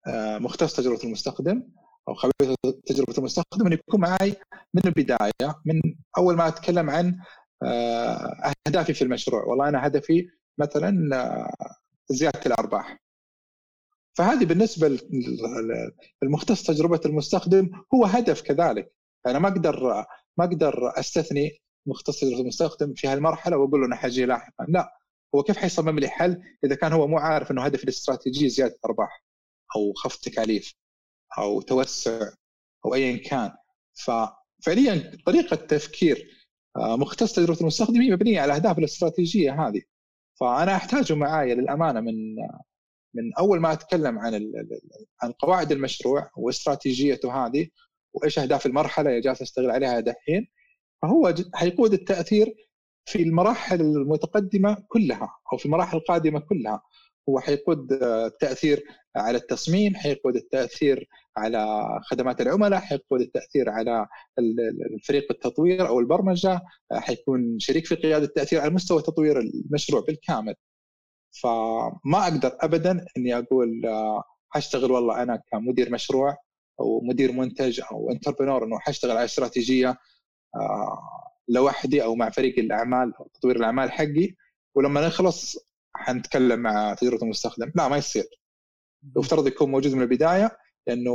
آه، 0.08 0.38
مختص 0.38 0.75
تجربة 0.75 1.04
المستخدم 1.04 1.64
أو 2.08 2.14
خبير 2.14 2.56
تجربة 2.86 3.14
المستخدم 3.18 3.66
انه 3.68 3.74
يكون 3.74 4.02
معي 4.02 4.36
من 4.74 4.82
البداية 4.86 5.62
من 5.66 5.82
أول 6.18 6.36
ما 6.36 6.48
أتكلم 6.48 6.90
عن 6.90 7.20
آه، 7.64 8.54
أهدافي 8.68 8.94
في 8.94 9.02
المشروع. 9.02 9.44
والله 9.44 9.70
أنا 9.70 9.88
هدفي 9.88 10.30
مثلا 10.58 11.10
زيادة 12.10 12.42
الأرباح. 12.46 12.98
فهذه 14.18 14.46
بالنسبة 14.46 15.00
للمختص 16.24 16.64
تجربة 16.64 17.02
المستخدم 17.06 17.70
هو 17.94 18.06
هدف 18.06 18.42
كذلك. 18.42 18.94
أنا 19.28 19.40
ما 19.40 19.48
أقدر 19.48 20.06
ما 20.38 20.46
أقدر 20.46 21.00
أستثني 21.00 21.60
مختص 21.86 22.24
المستخدم 22.24 22.94
في 22.94 23.08
هالمرحلة 23.08 23.58
وأقول 23.58 23.82
له 23.82 23.88
أنا 23.88 23.96
حأجي 23.96 24.25
لاحقا. 24.25 24.65
لا 24.70 25.00
هو 25.36 25.44
كيف 25.44 25.58
حيصمم 25.58 26.00
لي 26.00 26.08
حل؟ 26.08 26.42
إذا 26.63 26.75
كان 26.75 26.94
هو 26.94 27.08
مو 27.08 27.18
عارف 27.18 27.51
إنه 27.51 27.62
هدف 27.65 27.84
الاستراتيجي 27.84 28.50
زيادة 28.50 28.80
ارباح 28.86 29.24
أو 29.75 29.94
خفض 29.94 30.20
تكاليف 30.20 30.74
أو 31.38 31.62
توسع 31.62 32.30
أو 32.86 32.96
ايا 32.96 33.18
كان. 33.18 33.51
ففعليا 33.94 35.18
طريقة 35.25 35.56
تفكير 35.56 36.30
آه، 36.75 36.98
مختص 36.98 37.34
تجربه 37.34 37.62
المستخدم 37.62 38.00
مبنية 38.13 38.42
على 38.42 38.51
الاهداف 38.51 38.80
الاستراتيجية 38.80 39.68
هذه. 39.68 39.82
فأنا 40.39 40.75
أحتاجه 40.75 41.13
معايا 41.13 41.56
للأمانة 41.56 42.01
من 42.01 42.36
من 43.15 43.34
أول 43.39 43.60
ما 43.60 43.74
أتكلم 43.74 44.20
عن 44.20 44.51
عن 45.24 45.32
قواعد 45.32 45.72
المشروع 45.72 46.30
واستراتيجيته 46.38 47.46
هذه 47.46 47.68
وإيش 48.13 48.39
أهداف 48.39 48.65
المرحلة 48.65 49.10
اللي 49.10 49.22
جالس 49.22 49.42
أشتغل 49.42 49.72
عليها 49.72 50.00
دحين. 50.00 50.48
فهو 51.02 51.34
حيقود 51.54 51.94
التأثير 51.94 52.56
في 53.06 53.24
المراحل 53.24 53.82
المتقدمة 53.82 54.78
كلها 54.88 55.30
أو 55.54 55.58
في 55.58 55.66
المراحل 55.66 55.98
القادمة 55.98 56.40
كلها. 56.40 56.82
هو 57.30 57.40
حيقود 57.40 57.94
التأثير 58.04 58.84
على 59.16 59.38
التصميم 59.38 59.96
حيقود 59.96 60.36
التأثير 60.36 61.10
على 61.38 61.86
خدمات 62.04 62.42
العملاء 62.42 62.80
حيقود 62.80 63.22
التأثير 63.22 63.70
على 63.70 64.08
الفريق 64.96 65.25
التطوير 65.32 65.88
أو 65.88 66.00
البرمجة. 66.00 66.62
حيكون 66.94 67.60
شريك 67.60 67.86
في 67.86 67.96
قيادة 67.96 68.25
التأثير 68.25 68.62
على 68.62 68.70
مستوى 68.72 69.02
تطوير 69.02 69.40
المشروع 69.40 70.02
بالكامل. 70.02 70.56
فما 71.42 72.24
أقدر 72.24 72.58
ابدا 72.62 73.06
إني 73.18 73.38
أقول 73.38 73.82
حاشتغل 74.50 74.92
والله 74.92 75.24
أنا 75.24 75.42
كمدير 75.52 75.92
مشروع 75.92 76.38
أو 76.80 77.02
مدير 77.02 77.32
منتج 77.32 77.82
أو 77.92 78.12
انتربرنور 78.12 78.64
إنه 78.64 78.80
حاشتغل 78.80 79.12
على 79.12 79.25
استراتيجية 79.25 79.90
آه، 79.90 79.98
لوحدي 81.48 82.04
أو 82.04 82.16
مع 82.16 82.30
فريق 82.30 82.60
الأعمال 82.60 83.14
أو 83.20 83.28
تطوير 83.34 83.56
الأعمال 83.56 83.92
حقي 83.92 84.36
ولما 84.76 85.08
نخلص 85.08 85.58
حنتكلم 85.96 86.60
مع 86.60 86.94
تجربة 86.94 87.24
المستخدم. 87.24 87.72
لا 87.76 87.88
ما 87.88 87.98
يصير. 87.98 88.26
يفترض 89.18 89.48
يكون 89.48 89.72
موجود 89.72 89.94
من 89.94 90.02
البداية 90.02 90.58
لأنه 90.88 91.14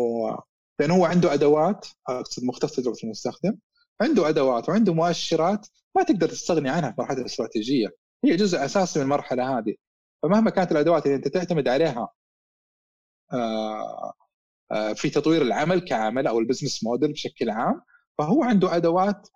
لأنه 0.81 0.97
هو 0.97 1.05
عنده 1.05 1.35
أدوات 1.35 1.87
أقصد 2.09 2.45
مختص 2.45 2.77
تجربة 2.77 2.97
المستخدم 3.05 3.59
عنده 4.01 4.29
أدوات 4.29 4.69
وعنده 4.69 4.95
مؤشرات 4.95 5.67
ما 5.97 6.03
تقدر 6.03 6.29
تستغني 6.29 6.69
عنها 6.69 6.91
في 6.91 6.97
مرحلة 6.99 7.21
الاستراتيجيه 7.21 7.89
هي 8.25 8.37
جزء 8.37 8.65
أساسي 8.65 8.99
من 8.99 9.05
المرحلة 9.05 9.59
هذه. 9.59 9.75
فمهما 10.23 10.51
كانت 10.51 10.73
الأدوات 10.73 11.07
اللي 11.07 11.17
أنت 11.17 11.29
تعتمد 11.29 11.69
عليها 11.69 12.09
آه، 13.33 14.13
آه، 14.73 14.93
في 14.93 15.11
تطوير 15.11 15.43
العمل 15.43 15.81
كعمل 15.81 16.27
أو 16.27 16.39
البزنس 16.39 16.85
موديل 16.85 17.13
بشكل 17.13 17.51
عام 17.51 17.83
فهو 18.21 18.45
عنده 18.45 18.77
أدوات 18.77 19.29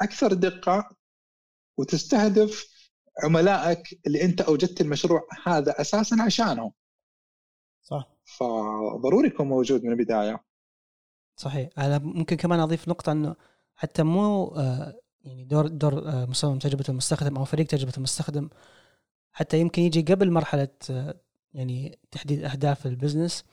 أكثر 0.00 0.32
دقة 0.32 0.96
وتستهدف 1.78 2.68
عملائك 3.24 4.00
اللي 4.06 4.24
أنت 4.24 4.40
أوجدت 4.40 4.80
المشروع 4.80 5.26
هذا 5.44 5.80
أساسا 5.80 6.16
عشانهم. 6.26 6.72
صح. 7.82 8.08
فضروري 8.24 9.28
يكون 9.28 9.48
موجود 9.48 9.84
من 9.84 9.92
البداية. 9.92 10.44
صحيح. 11.36 11.68
أنا 11.78 11.98
ممكن 11.98 12.36
كمان 12.36 12.60
أضيف 12.60 12.88
نقطة 12.88 13.12
إنه 13.12 13.36
حتى 13.76 14.02
مو 14.02 14.46
آه، 14.46 15.00
يعني 15.24 15.44
دور 15.44 15.66
دور 15.66 16.08
آه، 16.08 16.26
مصمم 16.26 16.58
تجربة 16.58 16.84
المستخدم 16.88 17.36
أو 17.36 17.44
فريق 17.44 17.66
تجربة 17.66 17.92
المستخدم 17.96 18.48
حتى 19.32 19.60
يمكن 19.60 19.82
يجي 19.82 20.14
قبل 20.14 20.30
مرحلة 20.30 20.68
آه، 20.90 21.20
يعني 21.52 21.98
تحديد 22.10 22.44
أهداف 22.44 22.86
ال 22.86 22.92
business 22.92 23.44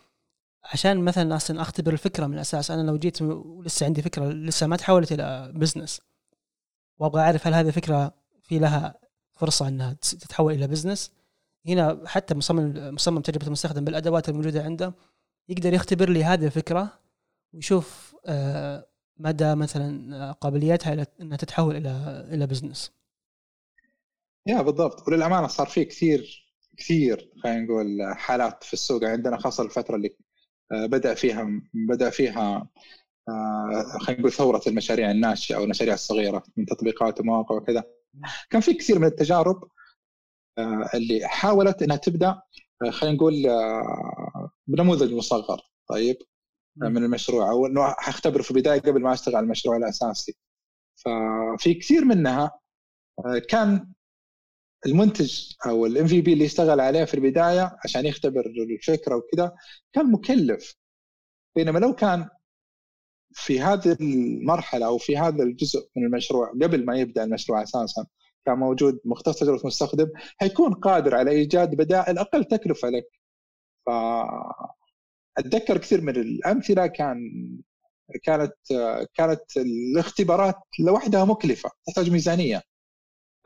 عشان 0.63 1.03
مثلا 1.03 1.35
أصلا 1.35 1.61
أختبر 1.61 1.93
الفكرة 1.93 2.27
من 2.27 2.33
الاساس 2.33 2.71
أنا 2.71 2.81
لو 2.81 2.97
جيت 2.97 3.21
ولسه 3.21 3.85
عندي 3.85 4.01
فكرة 4.01 4.29
لسه 4.29 4.67
ما 4.67 4.75
تحولت 4.75 5.11
إلى 5.11 5.51
business 5.55 6.01
وأبغى 6.99 7.21
أعرف 7.21 7.47
هل 7.47 7.53
هذه 7.53 7.67
الفكرة 7.67 8.13
في 8.41 8.59
لها 8.59 8.99
فرصة 9.33 9.67
إنها 9.67 9.93
تتحول 9.93 10.53
إلى 10.53 10.67
business 10.67 11.11
هنا 11.67 12.03
حتى 12.05 12.35
مصمم 12.35 12.93
مصمم 12.95 13.21
تجربة 13.21 13.47
المستخدم 13.47 13.85
بالأدوات 13.85 14.29
الموجودة 14.29 14.63
عنده 14.63 14.93
يقدر 15.49 15.73
يختبر 15.73 16.09
لي 16.09 16.23
هذه 16.23 16.45
الفكرة 16.45 16.99
ويشوف 17.53 18.15
آه، 18.25 18.87
مدى 19.17 19.55
مثلا 19.55 20.31
قابليتها 20.31 21.07
إنها 21.21 21.37
تتحول 21.37 21.75
إلى 21.75 21.89
إلى 22.33 22.47
business. 22.47 22.91
yeah 24.45 24.61
بالضبط. 24.61 25.07
وللأمانة 25.07 25.47
صار 25.47 25.67
في 25.67 25.85
كثير 25.85 26.49
كثير 26.77 27.31
خلينا 27.43 27.61
نقول 27.61 28.15
حالات 28.15 28.63
في 28.63 28.73
السوق 28.73 29.03
عندنا 29.03 29.37
خاصة 29.37 29.63
الفترة 29.63 29.95
اللي 29.95 30.15
بدأ 30.71 31.13
فيها 31.13 31.47
بدأ 31.73 32.09
فيها 32.09 32.67
آه، 33.29 33.97
خلينا 33.99 34.19
نقول 34.19 34.31
ثورة 34.31 34.61
المشاريع 34.67 35.11
الناشئة 35.11 35.55
أو 35.55 35.63
المشاريع 35.63 35.93
الصغيرة 35.93 36.43
من 36.57 36.65
تطبيقات 36.65 37.19
ومواقع 37.19 37.55
وكذا. 37.55 37.83
كان 38.49 38.61
في 38.61 38.73
كثير 38.73 38.99
من 38.99 39.07
التجارب 39.07 39.63
آه، 40.57 40.89
اللي 40.93 41.27
حاولت 41.27 41.83
إنها 41.83 41.97
تبدأ 41.97 42.41
خلينا 42.89 43.15
نقول 43.15 43.33
بنموذج 44.67 45.13
مصغر. 45.13 45.61
طيب 45.89 46.17
من 46.75 47.03
المشروع. 47.03 47.51
أو 47.51 47.65
إنه 47.65 47.83
حختبره 47.83 48.41
في 48.41 48.51
البداية 48.51 48.79
قبل 48.79 49.01
ما 49.01 49.13
أشتغل 49.13 49.35
على 49.35 49.43
المشروع 49.43 49.77
الأساسي. 49.77 50.37
ففي 50.95 51.73
كثير 51.73 52.05
منها 52.05 52.59
كان 53.49 53.93
المنتج 54.85 55.53
أو 55.65 55.85
الام 55.85 56.07
في 56.07 56.21
بي 56.21 56.33
اللي 56.33 56.45
اشتغل 56.45 56.79
عليه 56.79 57.05
في 57.05 57.13
البداية 57.13 57.77
عشان 57.85 58.05
يختبر 58.05 58.45
الفكرة 58.45 59.15
وكذا 59.15 59.55
كان 59.93 60.11
مكلف. 60.11 60.75
بينما 61.55 61.79
لو 61.79 61.95
كان 61.95 62.29
في 63.33 63.61
هذه 63.61 63.97
المرحلة 64.01 64.85
أو 64.85 64.97
في 64.97 65.17
هذا 65.17 65.43
الجزء 65.43 65.89
من 65.95 66.05
المشروع 66.05 66.51
قبل 66.51 66.85
ما 66.85 66.97
يبدأ 66.97 67.23
المشروع 67.23 67.63
أساسا 67.63 68.05
كان 68.45 68.57
موجود 68.57 68.99
مختص 69.05 69.39
تجربة 69.39 69.61
مستخدم 69.65 70.07
حيكون 70.37 70.73
قادر 70.73 71.15
على 71.15 71.31
إيجاد 71.31 71.75
بدائل 71.75 72.17
أقل 72.17 72.45
تكلفة 72.45 72.89
لك. 72.89 73.07
ف 73.85 73.89
أتذكر 75.37 75.77
كثير 75.77 76.01
من 76.01 76.15
الأمثلة 76.15 76.87
كان 76.87 77.17
كانت 78.23 78.53
كانت 79.13 79.57
الاختبارات 79.57 80.55
لوحدها 80.79 81.25
مكلفة 81.25 81.69
تحتاج 81.87 82.11
ميزانية. 82.11 82.61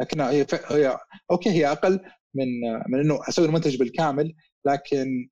لكن 0.02 0.22
هي 0.22 0.46
هي 0.70 0.98
أوكي 1.32 1.50
هي 1.50 1.72
أقل 1.72 2.00
من 2.34 2.46
من 2.90 3.00
إنه 3.00 3.20
أسوي 3.30 3.46
المنتج 3.46 3.78
بالكامل 3.78 4.34
لكن 4.66 5.30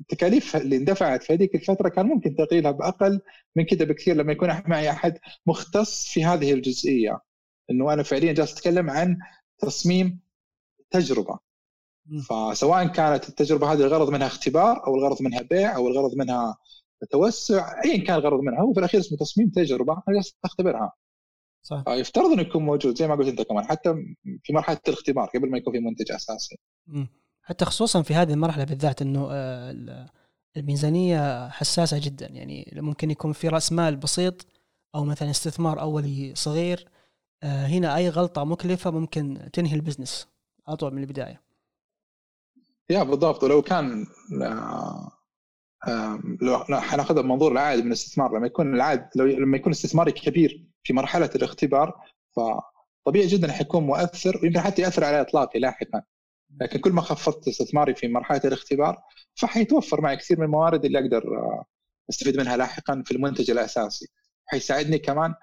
التكاليف 0.00 0.56
اللي 0.56 0.76
اندفعت 0.76 1.22
في 1.22 1.32
هذيك 1.34 1.54
الفترة 1.54 1.88
كان 1.88 2.06
ممكن 2.06 2.36
تقيلها 2.36 2.70
بأقل 2.70 3.20
من 3.56 3.64
كذا 3.64 3.84
بكثير 3.84 4.16
لما 4.16 4.32
يكون 4.32 4.62
معي 4.66 4.90
أحد 4.90 5.18
مختص 5.46 6.08
في 6.08 6.24
هذه 6.24 6.52
الجزئية. 6.52 7.18
إنه 7.70 7.92
أنا 7.92 8.02
فعليا 8.02 8.32
جالس 8.32 8.52
أتكلم 8.52 8.90
عن 8.90 9.16
تصميم 9.58 10.20
تجربة. 10.90 11.38
فسواء 12.28 12.86
كانت 12.86 13.28
التجربة 13.28 13.72
هذه 13.72 13.80
الغرض 13.80 14.10
منها 14.10 14.26
اختبار 14.26 14.86
أو 14.86 14.94
الغرض 14.96 15.22
منها 15.22 15.42
بيع 15.42 15.76
أو 15.76 15.88
الغرض 15.88 16.14
منها 16.16 16.56
توسع 17.10 17.82
ايا 17.84 18.04
كان 18.04 18.16
الغرض 18.16 18.40
منها 18.40 18.60
هو 18.60 18.72
في 18.72 18.80
الأخير 18.80 19.00
اسمه 19.00 19.18
تصميم 19.18 19.50
تجربة 19.50 19.92
أنا 19.92 20.16
جالس 20.16 20.36
أختبرها. 20.44 20.92
صح. 21.62 21.84
يفترض 21.88 22.30
إنه 22.30 22.42
يكون 22.42 22.62
موجود 22.62 22.98
زي 22.98 23.08
ما 23.08 23.14
قلت 23.14 23.28
أنت 23.28 23.42
كمان 23.42 23.64
حتى 23.64 23.94
في 24.42 24.52
مرحلة 24.52 24.80
الاختبار 24.88 25.26
قبل 25.34 25.50
ما 25.50 25.58
يكون 25.58 25.72
في 25.72 25.78
منتج 25.78 26.12
أساسي. 26.12 26.58
حتى 27.42 27.64
خصوصا 27.64 28.02
في 28.02 28.14
هذه 28.14 28.32
المرحلة 28.32 28.64
بالذات 28.64 29.02
إنه 29.02 29.28
آه، 29.30 30.10
الميزانية 30.56 31.48
حساسة 31.48 31.98
جدا. 31.98 32.26
يعني 32.26 32.72
ممكن 32.76 33.10
يكون 33.10 33.32
في 33.32 33.48
رأس 33.48 33.72
مال 33.72 33.96
بسيط 33.96 34.46
أو 34.94 35.04
مثلا 35.04 35.30
استثمار 35.30 35.80
أولي 35.80 36.32
صغير. 36.34 36.88
آه، 37.42 37.66
هنا 37.66 37.96
أي 37.96 38.08
غلطة 38.08 38.44
مكلفة 38.44 38.90
ممكن 38.90 39.50
تنهي 39.52 39.74
البزنس. 39.74 40.28
على 40.68 40.76
طول 40.76 40.94
من 40.94 41.02
البداية. 41.02 41.42
يا 42.90 43.02
بالضبط. 43.02 43.44
ولو 43.44 43.62
كان 43.62 44.06
آه، 45.88 46.20
لو 46.42 46.80
حناخذها 46.80 47.22
بمنظور 47.22 47.52
العائد 47.52 47.80
من 47.80 47.86
الاستثمار. 47.86 48.36
لما 48.36 48.46
يكون 48.46 48.74
العائد 48.74 49.04
لو 49.16 49.24
لما 49.26 49.56
يكون 49.56 49.72
استثماري 49.72 50.12
كبير 50.12 50.71
في 50.84 50.92
مرحلة 50.92 51.30
الاختبار 51.34 52.00
فطبيعي 52.36 53.26
جدا 53.26 53.52
حيكون 53.52 53.82
مؤثر 53.86 54.40
ويمكن 54.42 54.60
حتى 54.60 54.82
يأثر 54.82 55.04
على 55.04 55.20
إطلاقي 55.20 55.60
لاحقا. 55.60 56.02
لكن 56.60 56.80
كل 56.80 56.92
ما 56.92 57.02
خفضت 57.02 57.48
استثماري 57.48 57.94
في 57.94 58.08
مرحلة 58.08 58.40
الاختبار 58.44 59.02
فحيتوفر 59.34 60.00
معي 60.00 60.16
كثير 60.16 60.38
من 60.38 60.44
الموارد 60.44 60.84
اللي 60.84 60.98
أقدر 60.98 61.38
آه، 61.38 61.64
أستفيد 62.10 62.36
منها 62.36 62.56
لاحقا 62.56 63.02
في 63.06 63.12
المنتج 63.12 63.50
الأساسي. 63.50 64.08
حيساعدني 64.46 64.98
كمان 64.98 65.34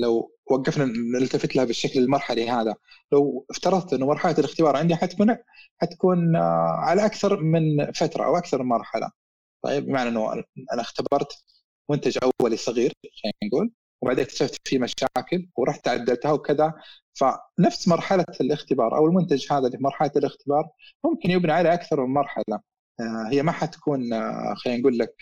لو 0.00 0.32
وقفنا 0.46 0.84
نلتفت 1.20 1.56
لها 1.56 1.64
بالشكل 1.64 2.00
المرحلي 2.00 2.50
هذا. 2.50 2.74
لو 3.12 3.46
افترضت 3.50 3.92
إنه 3.92 4.06
مرحلة 4.06 4.38
الاختبار 4.38 4.76
عندي 4.76 4.96
حتكون 4.96 5.36
حتكون 5.78 6.36
آه، 6.36 6.40
على 6.78 7.06
أكثر 7.06 7.40
من 7.42 7.92
فترة 7.92 8.24
أو 8.24 8.36
أكثر 8.36 8.62
من 8.62 8.68
مرحلة. 8.68 9.10
طيب 9.64 9.86
بمعنى 9.86 10.08
إنه 10.08 10.32
أنا 10.72 10.82
اختبرت 10.82 11.44
منتج 11.90 12.18
أولي 12.40 12.56
صغير 12.56 12.92
خلينا 13.22 13.52
نقول. 13.52 13.72
وبعدين 14.02 14.24
اكتشفت 14.24 14.68
فيه 14.68 14.78
مشاكل 14.78 15.48
ورحت 15.56 15.88
عدلتها 15.88 16.32
وكذا. 16.32 16.74
فنفس 17.14 17.88
مرحلة 17.88 18.24
الاختبار 18.40 18.96
أو 18.96 19.06
المنتج 19.06 19.52
هذا 19.52 19.66
اللي 19.66 19.78
في 19.78 19.84
مرحلة 19.84 20.10
الاختبار 20.16 20.68
ممكن 21.04 21.30
يبنى 21.30 21.52
على 21.52 21.74
أكثر 21.74 22.06
من 22.06 22.14
مرحلة. 22.14 22.60
آه، 23.00 23.28
هي 23.30 23.42
ما 23.42 23.52
حتكون 23.52 24.12
آه، 24.12 24.54
خلينا 24.54 24.80
نقول 24.80 24.98
لك 24.98 25.14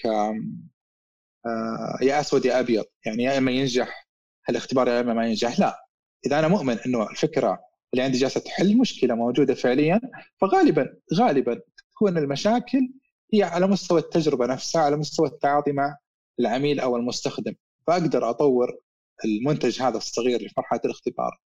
يا 2.02 2.20
أسود 2.20 2.44
يا 2.44 2.60
أبيض 2.60 2.84
يعني 3.06 3.22
يا 3.24 3.38
إما 3.38 3.50
ينجح 3.50 4.08
الاختبار 4.50 4.88
يا 4.88 5.00
إما 5.00 5.14
ما 5.14 5.26
ينجح. 5.26 5.60
لا 5.60 5.86
إذا 6.26 6.38
أنا 6.38 6.48
مؤمن 6.48 6.78
إنه 6.86 7.10
الفكرة 7.10 7.60
اللي 7.92 8.02
عندي 8.04 8.18
جالسة 8.18 8.40
تحل 8.40 8.78
مشكلة 8.78 9.14
موجودة 9.14 9.54
فعليا 9.54 10.00
فغالبا 10.40 10.96
غالبا 11.14 11.60
تكون 11.90 12.18
المشاكل 12.18 12.92
هي 13.34 13.42
على 13.42 13.66
مستوى 13.66 14.00
التجربة 14.00 14.46
نفسها 14.46 14.82
على 14.82 14.96
مستوى 14.96 15.28
التعاطي 15.28 15.72
مع 15.72 15.96
العميل 16.40 16.80
أو 16.80 16.96
المستخدم. 16.96 17.54
فأقدر 17.86 18.30
أطور 18.30 18.78
المنتج 19.24 19.82
هذا 19.82 19.96
الصغير 19.96 20.38
في 20.38 20.54
مرحله 20.58 20.80
الاختبار. 20.84 21.40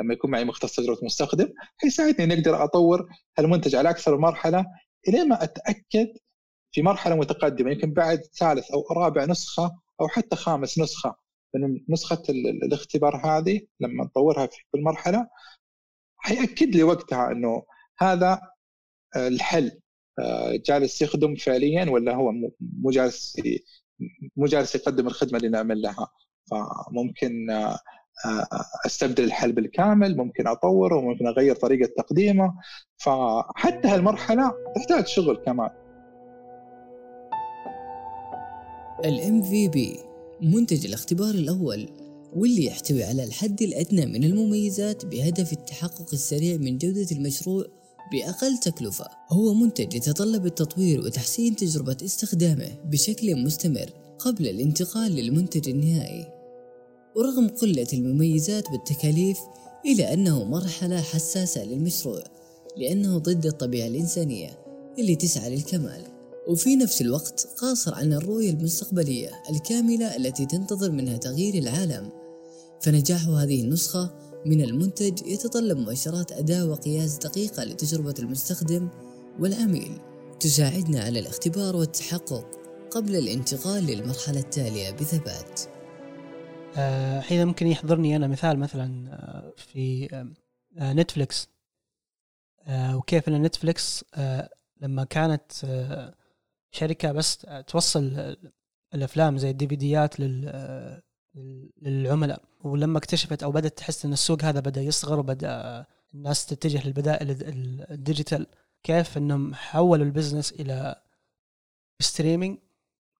لما 0.00 0.14
يكون 0.14 0.30
معي 0.30 0.44
مختص 0.44 0.76
تجربه 0.76 0.98
مستخدم 1.02 1.48
حيساعدني 1.76 2.24
إني 2.24 2.34
أقدر 2.34 2.64
أطور 2.64 3.08
المنتج 3.38 3.74
على 3.74 3.90
أكثر 3.90 4.18
مرحلة 4.18 4.66
الين 5.08 5.28
ما 5.28 5.44
أتأكد 5.44 6.08
في 6.72 6.82
مرحلة 6.82 7.14
متقدمة 7.14 7.70
يمكن 7.70 7.92
بعد 7.92 8.20
ثالث 8.38 8.70
أو 8.70 8.84
رابع 8.92 9.24
نسخة 9.24 9.78
أو 10.00 10.08
حتى 10.08 10.36
خامس 10.36 10.78
نسخة 10.78 11.16
من 11.54 11.80
نسخة 11.88 12.22
الاختبار 12.62 13.16
هذه 13.16 13.60
لما 13.80 14.04
نطورها 14.04 14.46
في 14.46 14.58
كل 14.72 14.82
مرحلة. 14.82 15.28
حياكد 16.16 16.76
لي 16.76 16.82
وقتها 16.82 17.32
إنه 17.32 17.62
هذا 17.98 18.40
الحل 19.16 19.80
آه، 20.18 20.56
جالس 20.56 21.02
يخدم 21.02 21.34
فعليا 21.34 21.90
ولا 21.90 22.14
هو 22.14 22.32
مو 22.60 22.90
جالس 22.90 23.36
مو 24.36 24.46
جالس 24.46 24.74
يقدم 24.74 25.06
الخدمة 25.06 25.38
اللي 25.38 25.48
نعمل 25.48 25.82
لها. 25.82 26.08
فممكن 26.50 27.50
آه، 27.50 27.78
آه، 28.26 28.46
أستبدل 28.86 29.24
الحل 29.24 29.52
بالكامل 29.52 30.16
ممكن 30.16 30.46
أطوره 30.46 31.00
ممكن 31.00 31.26
أغير 31.26 31.54
طريقة 31.54 31.90
تقديمه. 31.96 32.54
فحتى 32.96 33.88
هالمرحلة 33.88 34.52
تحتاج 34.76 35.06
شغل 35.06 35.36
كمان. 35.36 35.70
الام 39.04 39.42
في 39.42 39.68
بي 39.68 39.98
منتج 40.42 40.86
الاختبار 40.86 41.30
الأول 41.30 41.88
واللي 42.32 42.66
يحتوي 42.66 43.04
على 43.04 43.24
الحد 43.24 43.62
الأدنى 43.62 44.06
من 44.06 44.24
المميزات 44.24 45.06
بهدف 45.06 45.52
التحقق 45.52 46.06
السريع 46.12 46.56
من 46.56 46.78
جودة 46.78 47.06
المشروع 47.12 47.64
بأقل 48.12 48.58
تكلفة. 48.58 49.06
هو 49.30 49.54
منتج 49.54 49.94
يتطلب 49.94 50.46
التطوير 50.46 51.00
وتحسين 51.00 51.56
تجربة 51.56 51.96
استخدامه 52.04 52.68
بشكل 52.84 53.36
مستمر 53.36 53.90
قبل 54.18 54.48
الانتقال 54.48 55.12
للمنتج 55.12 55.68
النهائي. 55.68 56.26
ورغم 57.16 57.48
قلة 57.48 57.86
المميزات 57.92 58.70
والتكاليف 58.70 59.38
إلا 59.86 60.12
أنه 60.12 60.44
مرحلة 60.44 61.00
حساسة 61.00 61.64
للمشروع 61.64 62.22
لأنه 62.76 63.18
ضد 63.18 63.46
الطبيعة 63.46 63.86
الإنسانية 63.86 64.58
اللي 64.98 65.16
تسعى 65.16 65.56
للكمال. 65.56 66.02
وفي 66.48 66.76
نفس 66.76 67.00
الوقت 67.00 67.48
قاصر 67.56 67.94
عن 67.94 68.12
الرؤية 68.12 68.50
المستقبلية 68.50 69.30
الكاملة 69.50 70.16
التي 70.16 70.46
تنتظر 70.46 70.90
منها 70.90 71.16
تغيير 71.16 71.54
العالم. 71.54 72.08
فنجاح 72.80 73.28
هذه 73.28 73.60
النسخة 73.62 74.27
من 74.46 74.60
المنتج 74.60 75.26
يتطلب 75.26 75.78
مؤشرات 75.78 76.32
أداء 76.32 76.66
وقياس 76.66 77.16
دقيقة 77.18 77.64
لتجربة 77.64 78.14
المستخدم 78.18 78.88
والعميل. 79.38 80.00
تساعدنا 80.40 81.00
على 81.00 81.18
الاختبار 81.18 81.76
والتحقق 81.76 82.58
قبل 82.90 83.16
الانتقال 83.16 83.86
للمرحلة 83.86 84.40
التالية 84.40 84.90
بثبات. 84.90 85.60
آه، 86.76 87.20
الحين 87.20 87.46
ممكن 87.46 87.66
يحضرني 87.66 88.16
أنا 88.16 88.26
مثال 88.26 88.58
مثلا 88.58 89.12
آه، 89.12 89.52
في 89.56 90.08
آه، 90.78 90.92
نتفليكس. 90.92 91.48
وكيف 92.70 93.28
أن 93.28 93.42
نتفليكس 93.42 94.04
لما 94.80 95.04
كانت 95.04 95.52
شركة 96.70 97.12
بس 97.12 97.46
توصل 97.66 98.36
الأفلام 98.94 99.38
زي 99.38 99.50
ال 99.50 99.68
DVD 99.68 99.76
ات 99.76 100.14
للعملاء. 101.82 102.42
ولما 102.64 102.98
اكتشفت 102.98 103.42
أو 103.42 103.52
بدأت 103.52 103.78
تحس 103.78 104.04
أن 104.04 104.12
السوق 104.12 104.44
هذا 104.44 104.60
بدأ 104.60 104.80
يصغر 104.82 105.18
وبدأ 105.18 105.84
الناس 106.14 106.46
تتجه 106.46 106.86
للبدائل 106.86 107.30
ال 107.90 107.97
digital 107.97 108.46
كيف 108.82 109.18
إنهم 109.18 109.54
حولوا 109.54 110.04
ال 110.04 110.09
business 110.09 110.52
إلى 110.52 111.02
streaming 112.00 112.58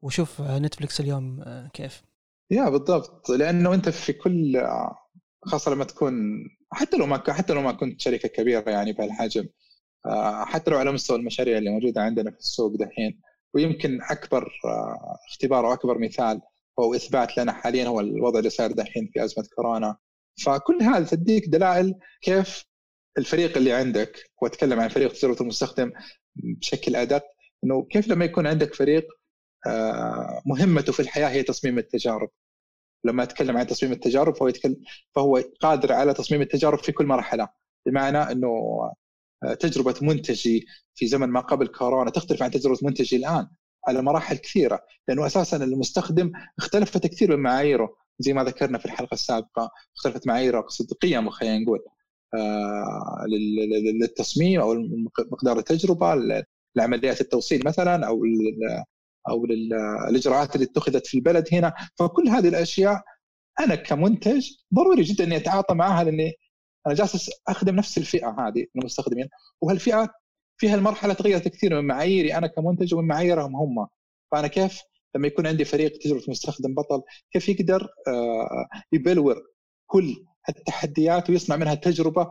وشوف 0.02 0.40
نتفلكس 0.40 1.00
اليوم 1.00 1.42
آه، 1.42 1.68
كيف؟ 1.68 2.02
yeah 2.50 2.68
بالضبط. 2.68 3.30
لأنه 3.30 3.74
أنت 3.74 3.88
في 3.88 4.12
كل 4.12 4.62
خاصة 5.44 5.74
لما 5.74 5.84
تكون 5.84 6.14
حتى 6.72 6.96
لو 6.96 7.06
ما 7.06 7.22
حتى 7.32 7.52
لو 7.52 7.60
ما 7.60 7.72
كنت 7.72 8.00
شركة 8.00 8.28
كبيرة 8.28 8.70
يعني 8.70 8.92
بهالحجم 8.92 9.48
آه، 10.06 10.44
حتى 10.44 10.70
لو 10.70 10.78
على 10.78 10.92
مستوى 10.92 11.16
المشاريع 11.16 11.58
اللي 11.58 11.70
موجودة 11.70 12.00
عندنا 12.02 12.30
في 12.30 12.38
السوق 12.38 12.76
دحين 12.76 13.20
ويمكن 13.54 13.98
أكبر 14.02 14.52
آه، 14.64 15.18
اختبار 15.28 15.64
واكبر 15.64 15.98
مثال 15.98 16.40
أو 16.78 16.94
إثبات 16.94 17.38
لنا 17.38 17.52
حاليا 17.52 17.86
هو 17.88 18.00
الوضع 18.00 18.38
اللي 18.38 18.50
صاير 18.50 18.72
دحين 18.72 19.10
في 19.12 19.24
أزمة 19.24 19.44
كورونا. 19.56 19.96
فكل 20.44 20.82
هذا 20.82 21.06
تديك 21.06 21.48
دلائل 21.48 21.94
كيف 22.22 22.64
الفريق 23.18 23.56
اللي 23.56 23.72
عندك 23.72 24.30
وأتكلم 24.42 24.80
عن 24.80 24.88
فريق 24.88 25.12
تجربه 25.12 25.40
المستخدم 25.40 25.92
بشكل 26.36 26.96
أدق 26.96 27.24
إنه 27.64 27.84
كيف 27.90 28.08
لما 28.08 28.24
يكون 28.24 28.46
عندك 28.46 28.74
فريق 28.74 29.06
آه، 29.66 30.42
مهمته 30.46 30.92
في 30.92 31.00
الحياة 31.00 31.28
هي 31.28 31.42
تصميم 31.42 31.78
التجارب. 31.78 32.30
لما 33.04 33.22
أتكلم 33.22 33.56
عن 33.56 33.66
تصميم 33.66 33.92
التجارب 33.92 34.36
فهو 34.36 34.48
يتكلم 34.48 34.76
فهو 35.14 35.44
قادر 35.60 35.92
على 35.92 36.14
تصميم 36.14 36.42
التجارب 36.42 36.78
في 36.78 36.92
كل 36.92 37.06
مرحلة. 37.06 37.48
بمعنى 37.86 38.18
إنه 38.18 38.48
آه، 39.44 39.54
تجربة 39.54 39.94
منتجي 40.02 40.66
في 40.94 41.06
زمن 41.06 41.28
ما 41.28 41.40
قبل 41.40 41.66
كورونا 41.68 42.10
تختلف 42.10 42.42
عن 42.42 42.50
تجربة 42.50 42.78
منتجي 42.82 43.16
الآن. 43.16 43.48
على 43.88 44.02
مراحل 44.02 44.36
كثيرة 44.36 44.80
لأنه 45.08 45.26
أساسا 45.26 45.56
المستخدم 45.56 46.32
اختلفت 46.58 47.06
كثير 47.06 47.36
من 47.36 47.42
معاييره 47.42 47.96
زي 48.18 48.32
ما 48.32 48.44
ذكرنا 48.44 48.78
في 48.78 48.86
الحلقة 48.86 49.14
السابقة 49.14 49.70
اختلفت 49.96 50.26
معاييره 50.26 50.66
قيمه 51.02 51.30
خلينا 51.30 51.58
نقول 51.58 51.78
آه، 52.34 53.26
للتصميم 54.00 54.60
أو 54.60 54.74
مقدار 55.32 55.58
التجربة 55.58 56.14
لعمليات 56.76 57.20
التوصيل 57.20 57.62
مثلا 57.66 58.06
أو 58.06 58.22
أو 59.28 59.44
الإجراءات 60.10 60.54
اللي 60.54 60.66
اتخذت 60.66 61.06
في 61.06 61.14
البلد 61.18 61.48
هنا. 61.52 61.74
فكل 61.98 62.28
هذه 62.28 62.48
الأشياء 62.48 63.02
أنا 63.60 63.74
كمنتج 63.74 64.50
ضروري 64.74 65.02
جدا 65.02 65.24
إني 65.24 65.36
أتعاطى 65.36 65.74
معها 65.74 66.04
لأني 66.04 66.32
أنا 66.86 66.94
جالس 66.94 67.30
أخدم 67.48 67.76
نفس 67.76 67.98
الفئة 67.98 68.28
هذه 68.28 68.66
من 68.74 68.82
المستخدمين. 68.82 69.28
وهالفئة 69.60 70.08
فيها 70.58 70.74
المرحله 70.74 71.14
تغيرت 71.14 71.48
كثير 71.48 71.80
من 71.80 71.86
معاييري 71.86 72.34
أنا 72.34 72.46
كمنتج 72.46 72.94
ومن 72.94 73.08
معاييرهم 73.08 73.56
هم. 73.56 73.86
فأنا 74.32 74.46
كيف 74.48 74.82
لما 75.16 75.26
يكون 75.26 75.46
عندي 75.46 75.64
فريق 75.64 75.98
تجربة 75.98 76.24
مستخدم 76.28 76.74
بطل 76.74 77.02
كيف 77.32 77.48
يقدر 77.48 77.88
آه، 78.08 78.68
يبلور 78.92 79.42
كل 79.86 80.24
التحديات 80.48 81.30
ويصنع 81.30 81.56
منها 81.56 81.74
تجربة 81.74 82.30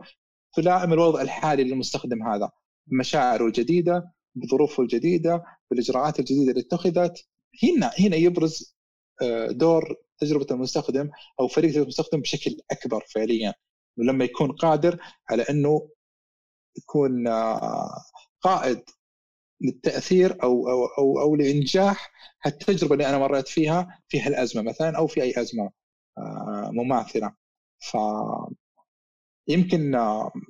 تلائم 0.54 0.92
الوضع 0.92 1.22
الحالي 1.22 1.64
للمستخدم 1.64 2.22
هذا. 2.22 2.50
بمشاعره 2.86 3.46
الجديدة 3.46 4.12
بظروفه 4.34 4.82
الجديدة 4.82 5.44
بالإجراءات 5.70 6.20
الجديدة 6.20 6.50
اللي 6.50 6.60
اتخذت. 6.60 7.28
هنا 7.62 7.90
هنا 8.00 8.16
يبرز 8.16 8.76
آه، 9.22 9.46
دور 9.50 9.96
تجربة 10.18 10.46
المستخدم 10.50 11.10
أو 11.40 11.48
فريق 11.48 11.70
تجربة 11.70 11.82
المستخدم 11.84 12.20
بشكل 12.20 12.56
أكبر 12.70 13.04
فعليا. 13.14 13.54
ولما 13.98 14.24
يكون 14.24 14.52
قادر 14.52 14.98
على 15.30 15.42
إنه 15.42 15.88
يكون 16.78 17.28
آه، 17.28 17.90
قائد 18.40 18.82
للتأثير 19.60 20.42
أو 20.42 20.68
أو 20.68 20.86
أو, 20.86 21.20
أو 21.20 21.36
لإنجاح 21.36 22.10
التجربه 22.46 22.92
اللي 22.94 23.08
أنا 23.08 23.18
مريت 23.18 23.48
فيها 23.48 24.02
في 24.08 24.20
هالأزمة 24.20 24.62
مثلا 24.62 24.98
أو 24.98 25.06
في 25.06 25.22
أي 25.22 25.34
أزمة 25.40 25.70
آه، 26.18 26.70
مماثلة. 26.72 27.34
ف 27.80 27.96
يمكن 29.48 29.90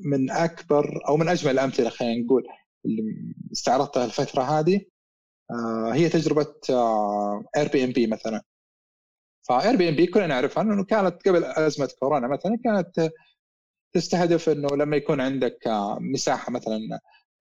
من 0.04 0.30
أكبر 0.30 1.00
أو 1.08 1.16
من 1.16 1.28
أجمل 1.28 1.52
الأمثلة 1.52 1.90
خلينا 1.90 2.24
نقول 2.24 2.44
اللي 2.86 3.02
استعرضتها 3.52 4.04
الفترة 4.04 4.42
هذه 4.42 4.80
آه، 5.50 5.94
هي 5.94 6.08
تجربة 6.08 6.54
اير 7.56 7.68
بي 7.68 7.84
ام 7.84 7.92
بي 7.92 8.06
مثلا. 8.06 8.42
فاير 9.48 9.76
بي 9.76 9.88
ام 9.88 9.96
بي 9.96 10.06
كلنا 10.06 10.26
نعرفها 10.26 10.62
إنه 10.62 10.84
كانت 10.84 11.28
قبل 11.28 11.44
أزمة 11.44 11.88
كورونا 12.00 12.28
مثلا 12.28 12.58
كانت 12.64 13.12
تستهدف 13.94 14.48
إنه 14.48 14.68
لما 14.76 14.96
يكون 14.96 15.20
عندك 15.20 15.66
آه، 15.66 15.98
مساحة 16.00 16.52
مثلا 16.52 16.78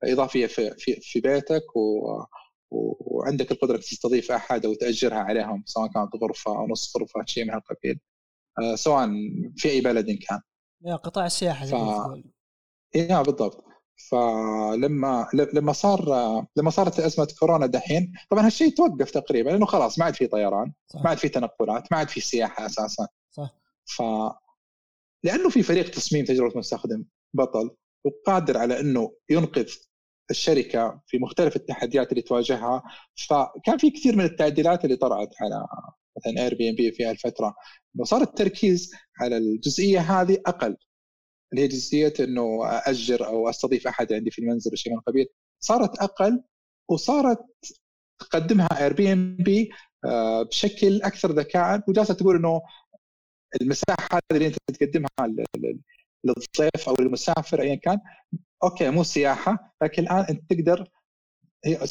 إضافية 0.04 0.46
في 0.46 0.76
في, 0.78 1.00
في 1.02 1.20
بيتك 1.20 1.76
و 1.76 2.24
وعندك 2.72 3.52
القدرة 3.52 3.78
تستضيف 3.78 4.32
أحد 4.32 4.66
أو 4.66 4.74
تأجرها 4.74 5.18
عليهم 5.18 5.64
سواء 5.66 5.88
كانت 5.88 6.16
غرفة 6.24 6.58
أو 6.58 6.68
نص 6.68 6.98
غرفة 6.98 7.26
شيء 7.26 7.44
من 7.46 7.54
هالقبيل. 7.54 8.00
آه، 8.60 8.76
سواء 8.76 9.10
في 9.56 9.70
أي 9.70 9.82
بلد 9.82 10.06
كان. 10.06 10.40
يا 10.86 10.96
قطاع 10.96 11.26
السياحة 11.26 11.66
ف... 11.66 11.74
يا 12.96 13.22
بالضبط. 13.22 13.64
فلما 14.10 15.28
لما 15.54 15.74
صار 15.74 16.02
لما 16.56 16.70
صارت 16.70 17.00
أزمة 17.00 17.28
كورونا 17.40 17.66
دحين 17.66 18.14
طبعا 18.32 18.46
هالشيء 18.46 18.70
توقف 18.76 19.12
تقريبا 19.12 19.50
لأنه 19.50 19.66
خلاص 19.66 20.00
ما 20.00 20.06
عاد 20.06 20.14
في 20.14 20.28
طيران 20.28 20.74
صح. 20.88 21.02
ما 21.04 21.10
عاد 21.10 21.18
في 21.18 21.30
تنقلات 21.30 21.92
ما 21.92 21.98
عاد 21.98 22.10
في 22.10 22.22
سياحة 22.22 22.66
أساسا. 22.66 23.08
صح. 23.32 23.56
ف 23.86 24.02
لأنه 25.24 25.50
في 25.50 25.64
فريق 25.64 25.90
تصميم 25.90 26.26
تجربة 26.26 26.60
مستخدم 26.60 27.06
بطل 27.34 27.76
وقادر 28.06 28.58
على 28.58 28.80
إنه 28.80 29.14
ينقذ 29.30 29.70
الشركة 30.32 31.02
في 31.08 31.18
مختلف 31.18 31.56
التحديات 31.56 32.12
اللي 32.12 32.22
تواجهها 32.22 32.84
فكان 33.30 33.78
في 33.78 33.92
كثير 33.92 34.16
من 34.16 34.26
التعديلات 34.26 34.86
اللي 34.86 34.96
طرات 34.96 35.30
على 35.42 35.68
مثلا 36.18 36.44
Airbnb 36.44 36.92
في 36.92 37.06
هالفترة. 37.06 37.56
صار 38.04 38.22
التركيز 38.22 38.92
على 39.22 39.38
الجزئية 39.38 40.00
هذه 40.00 40.38
أقل. 40.46 40.78
اللي 41.52 41.64
هي 41.64 41.68
جزئية 41.68 42.14
إنه 42.20 42.60
اجر 42.64 43.28
أو 43.28 43.50
أستضيف 43.50 43.88
أحد 43.88 44.14
عندي 44.14 44.32
في 44.32 44.40
المنزل 44.40 44.72
وشيء 44.74 44.94
من 44.94 45.00
القبيل 45.00 45.28
صارت 45.60 46.00
أقل 46.00 46.44
وصارت 46.90 47.40
تقدمها 48.20 48.84
Airbnb 48.84 49.70
بشكل 50.50 51.02
أكثر 51.02 51.32
ذكاء. 51.32 51.84
وجالسة 51.90 52.14
تقول 52.14 52.36
إنه 52.36 52.62
المساحة 53.62 54.20
اللي 54.32 54.48
أنت 54.48 54.58
تقدمها 54.68 55.10
للضيف 56.26 56.90
أو 56.90 56.96
للمسافر 57.00 57.62
ايا 57.62 57.76
كان 57.76 58.00
أوكي 58.64 58.90
مو 58.90 59.04
سياحة 59.04 59.76
لكن 59.82 60.04
الآن 60.04 60.26
أنت 60.30 60.54
تقدر 60.54 60.90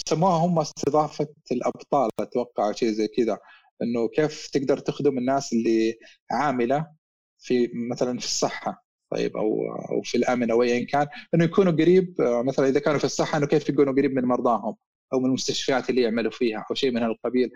سموها 0.09 0.47
هم 0.47 0.59
استضافة 0.59 1.29
الأبطال 1.53 2.11
أتوقع 2.21 2.73
شيء 2.73 2.89
زي 2.93 3.09
كذا. 3.09 3.39
إنه 3.83 4.09
كيف 4.09 4.49
تقدر 4.49 4.79
تخدم 4.79 5.19
الناس 5.19 5.53
اللي 5.53 5.99
عاملة 6.31 6.87
في 7.39 7.71
مثلا 7.91 8.19
في 8.19 8.25
الصحة 8.25 8.87
طيب 9.13 9.37
أو 9.37 9.73
أو 9.91 10.03
في 10.03 10.19
الأمن 10.19 10.51
أو 10.51 10.63
ايا 10.63 10.87
كان. 10.87 11.07
إنه 11.35 11.45
يكونوا 11.45 11.73
قريب 11.73 12.15
مثلا 12.21 12.69
إذا 12.69 12.81
كانوا 12.81 12.99
في 12.99 13.05
الصحة 13.05 13.39
إنه 13.39 13.47
كيف 13.47 13.69
يكونوا 13.69 13.93
قريب 13.95 14.13
من 14.15 14.25
مرضاهم 14.25 14.77
أو 15.13 15.21
من 15.21 15.27
المستشفيات 15.27 15.91
اللي 15.91 16.03
يعملوا 16.03 16.31
فيها 16.31 16.65
أو 16.71 16.75
شيء 16.75 16.91
من 16.93 17.03
هالقبيل. 17.03 17.51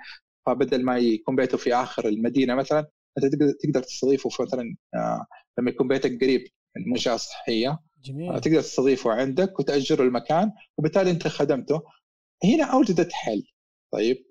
فبدل 0.46 0.84
ما 0.84 0.98
يكون 0.98 1.36
بيته 1.36 1.58
في 1.58 1.74
آخر 1.74 2.08
المدينة 2.08 2.54
مثلا 2.54 2.86
أنت 3.18 3.34
تقدر 3.64 3.82
تستضيفه 3.82 4.30
في 4.30 4.42
مثلا 4.42 4.76
آه، 4.94 5.26
لما 5.58 5.70
يكون 5.70 5.88
بيتك 5.88 6.20
قريب 6.24 6.44
من 6.76 6.90
منشاه 6.92 7.16
صحية. 7.16 7.78
جميل. 8.04 8.32
آه، 8.32 8.38
تقدر 8.38 8.60
تستضيفه 8.60 9.12
عندك 9.12 9.58
وتأجره 9.60 10.02
المكان 10.02 10.52
وبالتالي 10.78 11.10
أنت 11.10 11.28
خدمته. 11.28 11.82
هنا 12.44 12.64
اوجدت 12.64 13.12
حل. 13.12 13.42
طيب 13.92 14.26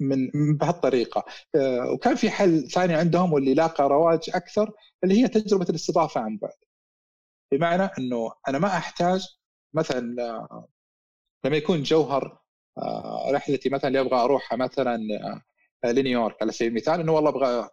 من 0.00 0.30
بهالطريقة. 0.56 1.24
آه، 1.54 1.92
وكان 1.92 2.14
في 2.14 2.30
حل 2.30 2.68
ثاني 2.68 2.94
عندهم 2.94 3.32
واللي 3.32 3.54
لاقى 3.54 3.88
رواج 3.88 4.20
أكثر 4.34 4.72
اللي 5.04 5.22
هي 5.22 5.28
تجربة 5.28 5.66
الاستضافة 5.70 6.20
عن 6.20 6.36
بعد. 6.36 6.56
بمعنى 7.52 7.82
إنه 7.98 8.32
أنا 8.48 8.58
ما 8.58 8.68
أحتاج 8.68 9.26
مثلا 9.74 10.00
لما 11.44 11.56
يكون 11.56 11.82
جوهر 11.82 12.40
آه، 12.78 13.30
رحلتي 13.32 13.68
مثلا 13.68 13.88
اللي 13.88 14.00
أبغى 14.00 14.20
أروحها 14.20 14.56
مثلا 14.56 14.98
لنيويورك. 15.84 16.42
على 16.42 16.52
سبيل 16.52 16.68
المثال 16.68 17.00
إنه 17.00 17.12
والله 17.12 17.30
أبغى 17.30 17.68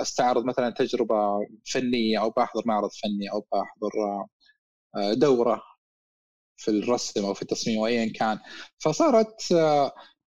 أستعرض 0.00 0.44
مثلا 0.44 0.70
تجربة 0.70 1.16
فنية 1.72 2.20
أو 2.20 2.30
بحضر 2.30 2.62
معرض 2.66 2.90
فني 3.02 3.32
أو 3.32 3.46
بحضر 3.52 3.92
دورة 5.14 5.62
في 6.56 6.70
الرسم 6.70 7.24
أو 7.24 7.34
في 7.34 7.42
التصميم 7.42 7.78
أو 7.78 7.86
ايا 7.86 8.12
كان. 8.12 8.38
فصارت 8.78 9.54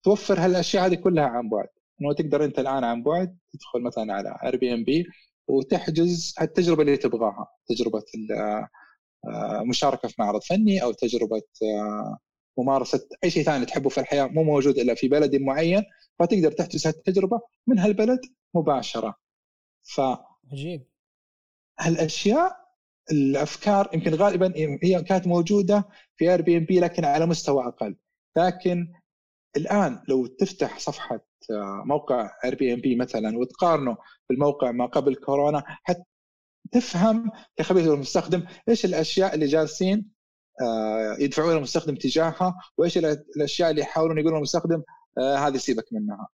توفر 0.03 0.39
هالأشياء 0.39 0.85
هذه 0.85 0.95
كلها 0.95 1.25
عن 1.25 1.49
بعد. 1.49 1.67
إنه 2.01 2.13
تقدر 2.13 2.45
أنت 2.45 2.59
الآن 2.59 2.83
عن 2.83 3.03
بعد 3.03 3.37
تدخل 3.53 3.81
مثلا 3.81 4.13
على 4.13 4.37
Airbnb 4.43 5.05
وتحجز 5.47 6.35
التجربه 6.41 6.81
اللي 6.81 6.97
تبغاها. 6.97 7.47
تجربة 7.67 8.03
المشاركه 9.61 10.05
آه، 10.05 10.09
في 10.09 10.15
معرض 10.19 10.41
فني 10.43 10.83
أو 10.83 10.91
تجربة 10.91 11.41
آه، 11.63 12.17
ممارسة 12.57 13.07
أي 13.23 13.29
شيء 13.29 13.43
ثاني 13.43 13.65
تحبه 13.65 13.89
في 13.89 13.99
الحياة 13.99 14.25
مو 14.27 14.43
موجود 14.43 14.77
إلا 14.79 14.95
في 14.95 15.07
بلد 15.07 15.35
معين. 15.35 15.83
فتقدر 16.19 16.51
تحجز 16.51 16.87
التجربه 16.87 17.41
من 17.67 17.79
هالبلد 17.79 18.19
مباشرة. 18.55 19.15
ف 19.83 20.01
عجيب. 20.51 20.85
هالأشياء 21.79 22.59
الأفكار 23.11 23.89
يمكن 23.93 24.13
غالبا 24.13 24.53
هي 24.83 25.03
كانت 25.03 25.27
موجودة 25.27 25.83
في 26.17 26.31
Airbnb 26.31 26.79
لكن 26.79 27.05
على 27.05 27.25
مستوى 27.25 27.67
أقل. 27.67 27.95
لكن 28.37 28.93
الآن 29.57 30.03
لو 30.07 30.27
تفتح 30.27 30.79
صفحة 30.79 31.25
آه، 31.51 31.83
موقع 31.85 32.31
Airbnb 32.45 32.95
مثلا 32.95 33.37
وتقارنه 33.37 33.97
بالموقع 34.29 34.71
ما 34.71 34.85
قبل 34.85 35.15
كورونا 35.15 35.63
حتى 35.65 36.03
تفهم 36.71 37.31
كخبير 37.57 37.93
المستخدم 37.93 38.45
إيش 38.69 38.85
الأشياء 38.85 39.35
اللي 39.35 39.45
جالسين 39.45 40.11
آه، 40.61 41.17
يدفعون 41.19 41.57
المستخدم 41.57 41.95
تجاهها 41.95 42.55
وإيش 42.77 42.97
الأشياء 42.97 43.69
اللي 43.71 43.81
يحاولون 43.81 44.17
يقولون 44.19 44.37
للمستخدم 44.37 44.83
آه، 45.17 45.35
هذه 45.35 45.57
سيبك 45.57 45.85
منها. 45.93 46.27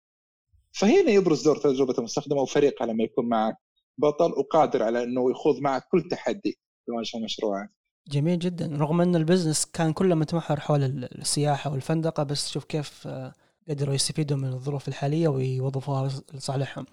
فهنا 0.75 1.11
يبرز 1.11 1.43
دور 1.43 1.57
تجربة 1.57 1.93
المستخدم 1.97 2.37
أو 2.37 2.45
فريقه 2.45 2.85
لما 2.85 3.03
يكون 3.03 3.29
معك 3.29 3.57
بطل 3.97 4.31
وقادر 4.31 4.83
على 4.83 5.03
أنه 5.03 5.31
يخوض 5.31 5.59
معك 5.59 5.87
كل 5.91 6.07
تحدي 6.11 6.59
في 6.85 6.91
مجال 6.91 7.23
مشروعك. 7.23 7.69
جميل 8.07 8.39
جدا 8.39 8.77
رغم 8.77 9.01
أن 9.01 9.15
ال 9.15 9.21
business 9.21 9.65
كان 9.65 9.93
كله 9.93 10.15
متمحور 10.15 10.59
حول 10.59 10.83
السياحة 10.83 11.71
والفندقة 11.71 12.23
بس 12.23 12.49
شوف 12.49 12.63
كيف 12.63 13.07
آه، 13.07 13.33
قدروا 13.69 13.95
يستفيدوا 13.95 14.37
من 14.37 14.47
الظروف 14.53 14.87
الحالية 14.87 15.27
ويوظفوها 15.27 16.09
لصالحهم. 16.33 16.85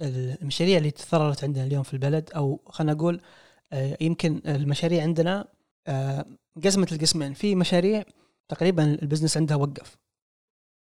المشاريع 0.00 0.78
اللي 0.78 0.90
تثررت 0.90 1.44
عندنا 1.44 1.64
اليوم 1.64 1.82
في 1.82 1.94
البلد 1.94 2.30
أو 2.36 2.60
خلينا 2.66 2.92
نقول 2.92 3.20
يمكن 4.00 4.40
المشاريع 4.46 5.02
عندنا 5.02 5.48
انقسمت 6.56 6.92
القسمين 6.92 7.34
في 7.34 7.54
مشاريع 7.54 8.04
تقريبا 8.48 8.84
البزنس 9.02 9.36
عندها 9.36 9.56
وقف 9.56 9.96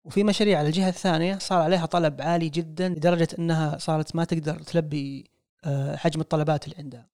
وفي 0.07 0.23
مشاريع 0.23 0.59
على 0.59 0.67
الجهة 0.67 0.89
الثانية 0.89 1.37
صار 1.37 1.61
عليها 1.61 1.85
طلب 1.85 2.21
عالي 2.21 2.49
جدا 2.49 2.89
لدرجة 2.89 3.27
إنها 3.39 3.77
صارت 3.77 4.15
ما 4.15 4.23
تقدر 4.23 4.59
تلبي 4.59 5.31
آه، 5.65 5.95
حجم 5.95 6.21
الطلبات 6.21 6.65
اللي 6.65 6.75
عندها 6.77 7.09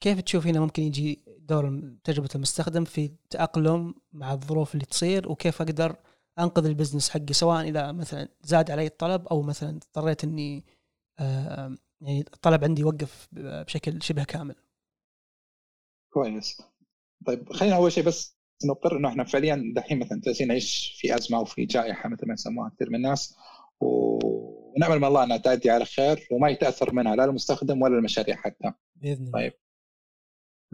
كيف 0.00 0.20
تشوف 0.20 0.46
هنا 0.46 0.60
ممكن 0.60 0.82
يجي 0.82 1.22
دور 1.38 1.92
تجربة 2.04 2.28
المستخدم 2.34 2.84
في 2.84 3.04
التاقلم 3.04 3.94
مع 4.12 4.32
الظروف 4.32 4.74
اللي 4.74 4.86
تصير 4.86 5.32
وكيف 5.32 5.62
أقدر 5.62 5.96
أنقذ 6.38 6.66
البزنس 6.66 7.10
حقي 7.10 7.32
سواء 7.32 7.68
إذا 7.68 7.92
مثلا 7.92 8.28
زاد 8.42 8.70
علي 8.70 8.86
الطلب 8.86 9.28
أو 9.28 9.42
مثلا 9.42 9.76
اضطريت 9.76 10.24
إني 10.24 10.64
آه، 11.18 11.76
يعني 12.00 12.20
الطلب 12.20 12.64
عندي 12.64 12.82
يوقف 12.82 13.28
بشكل 13.32 14.02
شبه 14.02 14.24
كامل. 14.24 14.54
كويس 16.12 16.62
طيب 17.26 17.52
خلينا 17.52 17.76
أول 17.76 17.92
شيء 17.92 18.04
بس 18.04 18.36
نقر 18.66 18.96
إنه 18.96 19.08
إحنا 19.08 19.24
فعليا 19.24 19.72
دحين 19.76 19.98
مثلا 19.98 20.20
جالسين 20.24 20.48
نعيش 20.48 20.96
في 20.98 21.14
أزمة 21.14 21.40
وفي 21.40 21.64
جائحة 21.64 22.08
مثل 22.08 22.26
ما 22.26 22.34
يسموها 22.34 22.72
كثير 22.76 22.90
من 22.90 22.96
الناس 22.96 23.36
ونأمل 23.80 24.98
من 24.98 25.04
الله 25.04 25.24
انها 25.24 25.36
تعدي 25.36 25.70
على 25.70 25.84
خير 25.84 26.28
وما 26.32 26.48
يتأثر 26.48 26.94
منها 26.94 27.16
لا 27.16 27.24
المستخدم 27.24 27.82
ولا 27.82 27.98
المشاريع 27.98 28.36
حتى. 28.36 28.72
بإذن 28.96 29.26
الله. 29.26 29.32
طيب 29.32 29.52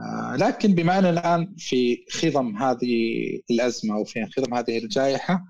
آه 0.01 0.37
لكن 0.37 0.75
بما 0.75 0.99
أننا 0.99 1.11
الآن 1.11 1.55
في 1.59 2.05
خضم 2.11 2.57
هذه 2.57 3.17
الأزمة 3.51 3.99
وفي 3.99 4.27
خضم 4.27 4.55
هذه 4.55 4.79
الجائحة 4.79 5.45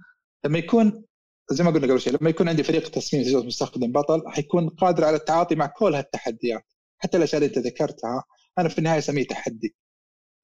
لما 0.44 0.59
يكون 0.59 1.05
زي 1.51 1.64
ما 1.64 1.70
قلنا 1.70 1.87
قبل 1.87 2.01
شيء 2.01 2.16
لما 2.20 2.31
يكون 2.31 2.48
عندي 2.48 2.62
فريق 2.62 2.88
تصميم 2.88 3.22
تجربه 3.22 3.46
مستخدم 3.46 3.92
بطل 3.92 4.22
حيكون 4.29 4.68
قادر 4.68 5.05
على 5.05 5.16
التعاطي 5.16 5.55
مع 5.55 5.66
كل 5.66 5.94
هالتحديات 5.94 6.64
حتى 6.98 7.16
الأشياء 7.16 7.42
اللي 7.42 7.48
أنت 7.48 7.66
ذكرتها 7.66 8.24
أنا 8.59 8.68
في 8.68 8.79
النهاية 8.79 8.98
أسميه 8.98 9.27
تحدي 9.27 9.77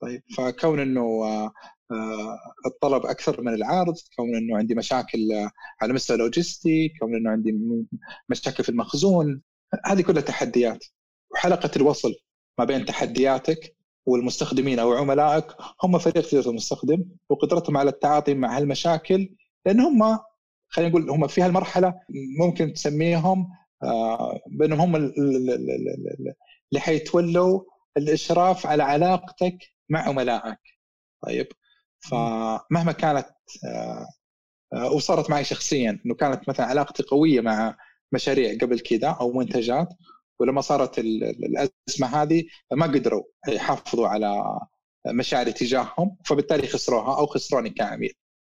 طيب 0.02 0.22
فكون 0.37 0.80
إنه 0.80 1.24
آه، 1.24 1.52
الطلب 2.66 3.07
أكثر 3.07 3.40
من 3.40 3.55
العرض 3.55 3.94
كون 4.16 4.37
إنه 4.37 4.59
عندي 4.59 4.75
مشاكل 4.75 5.18
على 5.81 5.92
مستوى 5.92 6.16
لوجستي 6.16 6.88
كون 7.01 7.14
إنه 7.14 7.31
عندي 7.31 7.59
مشاكل 8.29 8.64
في 8.64 8.68
المخزون 8.68 9.42
هذه 9.87 10.03
كلها 10.03 10.23
تحديات. 10.23 10.85
وحلقة 11.31 11.70
الوصل 11.77 12.14
ما 12.59 12.64
بين 12.64 12.85
تحدياتك 12.85 13.77
والمستخدمين 14.07 14.79
أو 14.79 14.92
عملائك 14.92 15.47
هم 15.83 15.99
فريق 15.99 16.29
تجاره 16.29 16.51
المستخدم 16.51 17.05
وقدرتهم 17.29 17.77
على 17.77 17.90
التعاطي 17.90 18.35
مع 18.35 18.57
هالمشاكل 18.57 19.35
لأن 19.66 19.81
هم 19.81 20.18
خلينا 20.68 20.90
نقول 20.90 21.11
هم 21.11 21.27
في 21.27 21.42
هالمرحلة 21.42 21.94
ممكن 22.40 22.73
تسميهم 22.73 23.49
آه، 23.83 24.40
بأنهم 24.47 24.81
هم 24.81 24.97
اللي 24.97 26.81
حيتولوا 26.81 27.61
الإشراف 27.97 28.66
على 28.66 28.83
علاقتك 28.83 29.59
مع 29.88 30.01
عملائك. 30.09 30.59
طيب 31.23 31.47
فمهما 32.11 32.93
كانت 32.93 33.27
آه، 33.64 34.07
آه، 34.75 34.93
وصارت 34.93 35.31
معي 35.31 35.45
شخصيا 35.45 36.01
إنه 36.07 36.14
كانت 36.14 36.49
مثلا 36.49 36.67
علاقتي 36.67 37.03
قوية 37.03 37.40
مع 37.40 37.77
مشاريع 38.12 38.59
قبل 38.62 38.81
كذا 38.81 39.09
أو 39.09 39.33
منتجات 39.33 39.88
ولما 40.40 40.61
صارت 40.61 40.99
الأزمة 40.99 42.07
هذه 42.23 42.45
ما 42.73 42.87
قدروا 42.87 43.23
يحافظوا 43.49 44.09
على 44.09 44.61
مشاعري 45.07 45.53
تجاههم 45.53 46.17
فبالتالي 46.25 46.67
خسروها 46.67 47.19
أو 47.19 47.27
خسروني 47.27 47.71
كعميل. 47.71 48.12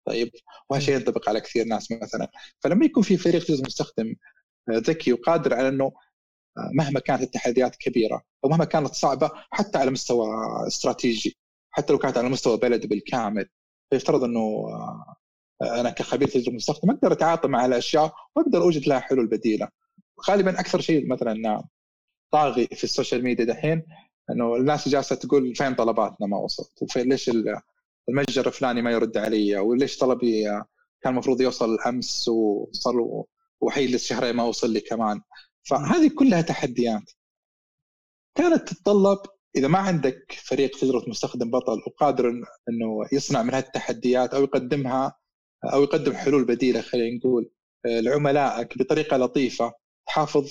طيب 0.06 0.30
وهالشيء 0.70 0.94
ينطبق 0.94 1.28
على 1.28 1.40
كثير 1.40 1.64
ناس 1.66 1.92
مثلا. 1.92 2.30
فلما 2.60 2.84
يكون 2.84 3.02
في 3.02 3.16
فريق 3.16 3.42
جزء 3.46 3.64
مستخدم 3.64 4.14
آه، 4.70 4.78
ذكي 4.78 5.12
وقادر 5.12 5.54
على 5.54 5.68
إنه 5.68 5.92
مهما 6.74 7.00
كانت 7.00 7.22
التحديات 7.22 7.76
كبيرة 7.76 8.22
أو 8.44 8.50
مهما 8.50 8.64
كانت 8.64 8.94
صعبة 8.94 9.30
حتى 9.50 9.78
على 9.78 9.90
مستوى 9.90 10.26
استراتيجي 10.66 11.36
حتى 11.78 11.92
لو 11.92 11.98
كانت 11.98 12.18
على 12.18 12.28
مستوى 12.28 12.56
بلد 12.56 12.86
بالكامل 12.86 13.48
فيفترض 13.90 14.24
إنه 14.24 14.40
آه، 14.40 15.80
أنا 15.80 15.90
كخبير 15.90 16.28
تجربة 16.28 16.56
مستخدم 16.56 16.90
أقدر 16.90 17.12
أتعاطى 17.12 17.48
مع 17.48 17.66
الأشياء 17.66 18.14
واقدر 18.36 18.62
أوجد 18.62 18.88
لها 18.88 18.98
حلول 18.98 19.26
بديلة. 19.26 19.68
غالبا 20.28 20.60
أكثر 20.60 20.80
شيء 20.80 21.08
مثلا 21.08 21.64
طاغي 22.32 22.66
في 22.66 22.84
ال 22.84 22.90
social 22.90 23.24
media 23.24 23.44
دحين 23.44 23.82
إنه 24.30 24.56
الناس 24.56 24.88
جالسة 24.88 25.16
تقول 25.16 25.54
فين 25.54 25.74
طلباتنا 25.74 26.26
ما 26.26 26.36
وصلت؟ 26.36 26.82
وفين 26.82 27.08
ليش 27.08 27.30
المتجر 28.08 28.46
الفلاني 28.46 28.82
ما 28.82 28.90
يرد 28.90 29.16
علي؟ 29.16 29.56
وليش 29.58 29.98
طلبي 29.98 30.50
آه، 30.50 30.64
كان 31.02 31.12
المفروض 31.12 31.40
يوصل 31.40 31.78
أمس 31.86 32.28
وصار 32.28 33.24
وحيل 33.60 34.00
شهرين 34.00 34.36
ما 34.36 34.42
وصل 34.42 34.70
لي 34.70 34.80
كمان؟ 34.80 35.20
فهذه 35.62 36.10
كلها 36.18 36.42
تحديات 36.42 37.10
كانت 38.34 38.68
تتطلب 38.68 39.18
إذا 39.58 39.68
ما 39.68 39.78
عندك 39.78 40.32
فريق 40.32 40.78
تجربه 40.80 41.08
مستخدم 41.08 41.50
بطل 41.50 41.82
وقادر 41.86 42.28
إنه 42.68 43.06
يصنع 43.12 43.42
من 43.42 43.54
هالتحديات 43.54 44.34
أو 44.34 44.42
يقدمها 44.42 45.16
أو 45.72 45.82
يقدم 45.82 46.12
حلول 46.12 46.44
بديلة 46.44 46.80
خلينا 46.80 47.16
نقول 47.18 47.50
آه، 47.86 48.00
لعملائك 48.00 48.78
بطريقة 48.78 49.16
لطيفة 49.16 49.72
تحافظ 50.06 50.50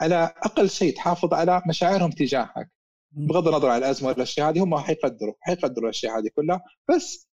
على 0.00 0.34
أقل 0.36 0.70
شيء 0.70 0.94
تحافظ 0.94 1.34
على 1.34 1.62
مشاعرهم 1.68 2.10
تجاهك. 2.10 2.70
بغض 3.12 3.48
النظر 3.48 3.68
عن 3.68 3.78
الأزمة 3.78 4.08
والاشياء 4.08 4.50
هذه 4.50 4.64
هم 4.64 4.78
حيقدروا 4.78 5.34
حيقدروا 5.40 5.84
الأشياء 5.84 6.18
هذه 6.18 6.28
كلها 6.36 6.64
بس 6.88 7.28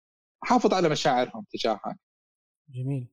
حافظ 0.45 0.75
على 0.75 0.89
مشاعرهم 0.89 1.45
تجاهك. 1.51 1.97
جميل. 2.69 3.09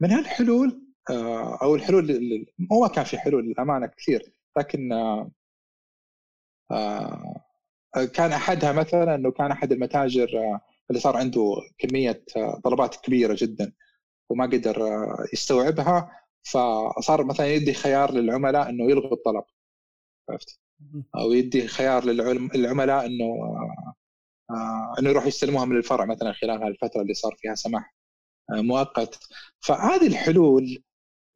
من 0.00 0.10
هالحلول 0.10 0.84
آه، 1.10 1.58
أو 1.62 1.74
الحلول 1.74 2.46
هو 2.72 2.80
ما 2.80 2.88
كان 2.88 3.04
في 3.04 3.18
حلول 3.18 3.44
للأمانة 3.44 3.86
كثير 3.86 4.32
لكن 4.58 4.92
آه، 4.92 5.30
كان 8.14 8.32
أحدها 8.32 8.72
مثلا 8.72 9.14
إنه 9.14 9.30
كان 9.30 9.50
أحد 9.50 9.72
المتاجر 9.72 10.28
اللي 10.90 11.00
صار 11.00 11.16
عنده 11.16 11.56
كمية 11.78 12.24
طلبات 12.64 12.96
كبيرة 12.96 13.36
جدا 13.38 13.72
وما 14.30 14.46
قدر 14.46 14.82
يستوعبها 15.32 16.10
فصار 16.42 17.24
مثلا 17.24 17.46
يدي 17.46 17.74
خيار 17.74 18.12
للعملاء 18.14 18.70
إنه 18.70 18.90
يلغوا 18.90 19.12
الطلب 19.12 19.44
عرفت؟ 20.30 20.60
أو 21.16 21.32
يدي 21.32 21.66
خيار 21.68 22.04
للعملاء 22.54 23.06
إنه 23.06 23.34
إنه 24.98 25.10
يروحوا 25.10 25.28
يستلموها 25.28 25.64
من 25.64 25.76
الفرع 25.76 26.04
مثلا 26.04 26.32
خلال 26.32 26.62
هالفترة 26.62 27.02
اللي 27.02 27.14
صار 27.14 27.34
فيها 27.38 27.54
سماح 27.54 27.94
مؤقت. 28.50 29.18
فهذه 29.60 30.06
الحلول 30.06 30.82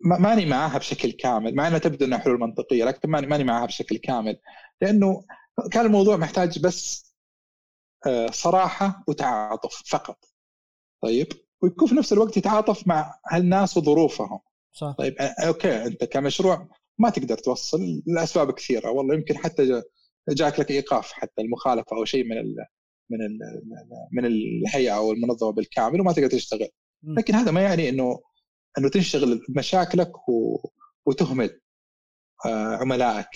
ماني 0.01 0.47
معاها 0.47 0.79
بشكل 0.79 1.11
كامل 1.13 1.55
مع 1.55 1.69
إنها 1.69 1.79
تبدو 1.79 2.05
إنها 2.05 2.19
حلول 2.19 2.41
منطقية 2.41 2.85
لكن 2.85 3.11
ماني 3.11 3.27
ماني 3.27 3.45
معاها 3.45 3.67
بشكل 3.67 3.97
كامل. 3.97 4.39
لأنه 4.83 5.25
كان 5.73 5.87
الموضوع 5.87 6.17
محتاج 6.17 6.59
بس 6.59 7.09
آه، 8.07 8.31
صراحة 8.31 9.05
وتعاطف 9.09 9.83
فقط. 9.87 10.25
طيب؟ 11.03 11.27
ويكون 11.63 11.89
في 11.89 11.95
نفس 11.95 12.13
الوقت 12.13 12.37
يتعاطف 12.37 12.87
مع 12.87 13.15
هالناس 13.27 13.77
وظروفهم. 13.77 14.41
صح. 14.73 14.95
طيب 14.99 15.15
أوكي 15.19 15.85
أنت 15.85 16.05
كمشروع 16.05 16.69
ما 16.99 17.11
تقدر 17.11 17.39
توصل 17.39 18.03
لأسباب 18.07 18.53
كثيرة. 18.53 18.91
والله 18.91 19.15
يمكن 19.15 19.37
حتى 19.37 19.83
جاك 20.29 20.61
لك 20.61 20.71
إيقاف 20.71 21.13
حتى 21.13 21.43
المخالفة 21.43 21.97
أو 21.97 22.05
شيء 22.05 22.25
من 22.25 22.39
ال 22.39 22.57
من 23.11 23.23
ال 23.23 23.39
من 24.13 24.27
الهيئة 24.27 24.97
أو 24.97 25.13
المنظمة 25.13 25.53
بالكامل 25.53 26.01
وما 26.01 26.13
تقدر 26.13 26.31
تشتغل. 26.31 26.69
لكن 27.03 27.35
هذا 27.35 27.51
ما 27.51 27.61
يعني 27.61 27.89
إنه 27.89 28.21
إنه 28.79 28.89
تنشغل 28.89 29.41
بمشاكلك 29.49 30.29
و... 30.29 30.59
وتهمل 31.07 31.61
آه، 32.47 32.77
عملائك. 32.77 33.29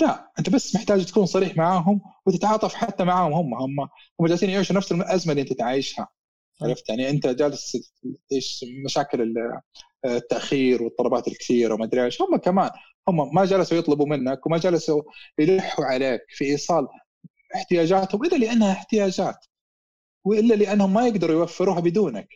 لا 0.00 0.32
أنت 0.38 0.50
بس 0.50 0.74
محتاج 0.76 1.04
تكون 1.06 1.26
صريح 1.26 1.56
معاهم 1.56 2.00
وتتعاطف 2.26 2.74
حتى 2.74 3.04
معاهم 3.04 3.32
هم 3.32 3.54
هم 3.54 3.88
هم 4.20 4.26
جالسين 4.26 4.50
يعيشوا 4.50 4.76
نفس 4.76 4.92
الازمه 4.92 5.32
اللي 5.32 5.42
أنت 5.42 5.52
تعيشها. 5.52 6.08
عرفت؟ 6.62 6.88
يعني 6.88 7.10
أنت 7.10 7.26
جالس 7.26 7.76
إيش 8.32 8.64
مشاكل 8.84 9.34
التأخير 10.06 10.82
والطلبات 10.82 11.28
الكثيرة 11.28 11.74
وما 11.74 11.84
أدري 11.84 12.04
إيش. 12.04 12.22
هم 12.22 12.36
كمان 12.36 12.70
هم 13.08 13.34
ما 13.34 13.44
جلسوا 13.44 13.78
يطلبوا 13.78 14.06
منك 14.06 14.46
وما 14.46 14.58
جلسوا 14.58 15.02
يلحوا 15.38 15.84
عليك 15.84 16.20
في 16.28 16.44
إيصال 16.44 16.88
احتياجاتهم 17.56 18.24
إلا 18.24 18.36
لأنها 18.36 18.72
احتياجات 18.72 19.46
وإلا 20.24 20.54
لأنهم 20.54 20.94
ما 20.94 21.06
يقدروا 21.08 21.36
يوفروها 21.40 21.80
بدونك. 21.80 22.28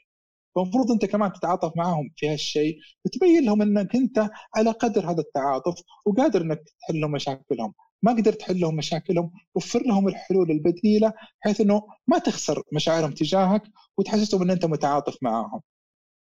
فالمفروض 0.58 0.90
أنت 0.92 1.04
كمان 1.04 1.32
تتعاطف 1.32 1.76
معهم 1.76 2.10
في 2.16 2.28
هالشيء 2.28 2.78
وتبين 3.04 3.44
لهم 3.44 3.62
إنك 3.62 3.96
أنت 3.96 4.30
على 4.56 4.70
قدر 4.70 5.10
هذا 5.10 5.20
التعاطف 5.20 5.82
وقادر 6.06 6.42
إنك 6.42 6.62
تحل 6.80 7.00
لهم 7.00 7.12
مشاكلهم. 7.12 7.74
ما 8.02 8.12
قدرت 8.12 8.40
تحل 8.40 8.60
لهم 8.60 8.76
مشاكلهم 8.76 9.32
وفر 9.54 9.82
لهم 9.86 10.08
الحلول 10.08 10.50
البديلة 10.50 11.12
بحيث 11.42 11.60
إنه 11.60 11.82
ما 12.06 12.18
تخسر 12.18 12.62
مشاعرهم 12.72 13.10
تجاهك 13.10 13.62
وتحسسهم 13.98 14.42
إن 14.42 14.50
أنت 14.50 14.64
متعاطف 14.64 15.16
معاهم. 15.22 15.60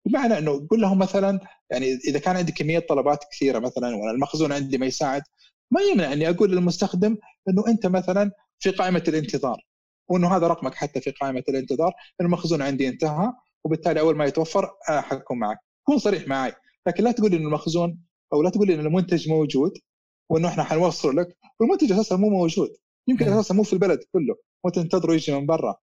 بمعنى 0.05 0.37
إنه 0.37 0.67
قول 0.69 0.81
لهم 0.81 0.99
مثلا 0.99 1.39
يعني 1.71 1.93
إذا 2.07 2.19
كان 2.19 2.37
عندي 2.37 2.51
كمية 2.51 2.79
طلبات 2.79 3.23
كثيرة 3.31 3.59
مثلا 3.59 3.95
وأنا 3.95 4.11
المخزون 4.11 4.51
عندي 4.51 4.77
ما 4.77 4.85
يساعد 4.85 5.21
ما 5.71 5.81
يمنع 5.81 6.13
إني 6.13 6.29
أقول 6.29 6.51
للمستخدم 6.51 7.17
إنه 7.49 7.67
أنت 7.67 7.87
مثلا 7.87 8.31
في 8.59 8.71
قائمة 8.71 9.03
الانتظار 9.07 9.65
وإنه 10.07 10.37
هذا 10.37 10.47
رقمك 10.47 10.75
حتى 10.75 11.01
في 11.01 11.11
قائمة 11.11 11.43
الانتظار 11.49 11.93
المخزون 12.21 12.61
عندي 12.61 12.87
انتهى 12.87 13.33
وبالتالي 13.65 13.99
أول 13.99 14.15
ما 14.15 14.25
يتوفر 14.25 14.71
حكون 14.87 15.39
معك. 15.39 15.57
كون 15.83 15.97
صريح 15.97 16.27
معي 16.27 16.53
لكن 16.87 17.03
لا 17.03 17.11
تقول 17.11 17.33
ان 17.33 17.41
المخزون 17.41 17.99
أو 18.33 18.41
لا 18.41 18.49
تقول 18.49 18.71
إن 18.71 18.79
المنتج 18.79 19.29
موجود 19.29 19.71
وإنه 20.29 20.47
إحنا 20.47 20.63
حنوصل 20.63 21.15
لك. 21.17 21.37
والمنتج 21.59 21.91
أساسا 21.91 22.15
مو 22.15 22.29
موجود. 22.29 22.69
يمكن 23.07 23.27
أساسا 23.27 23.53
مو 23.53 23.63
في 23.63 23.73
البلد 23.73 23.99
كله. 24.13 24.35
وتنتظره 24.63 25.13
يجي 25.13 25.31
من 25.31 25.45
برا. 25.45 25.75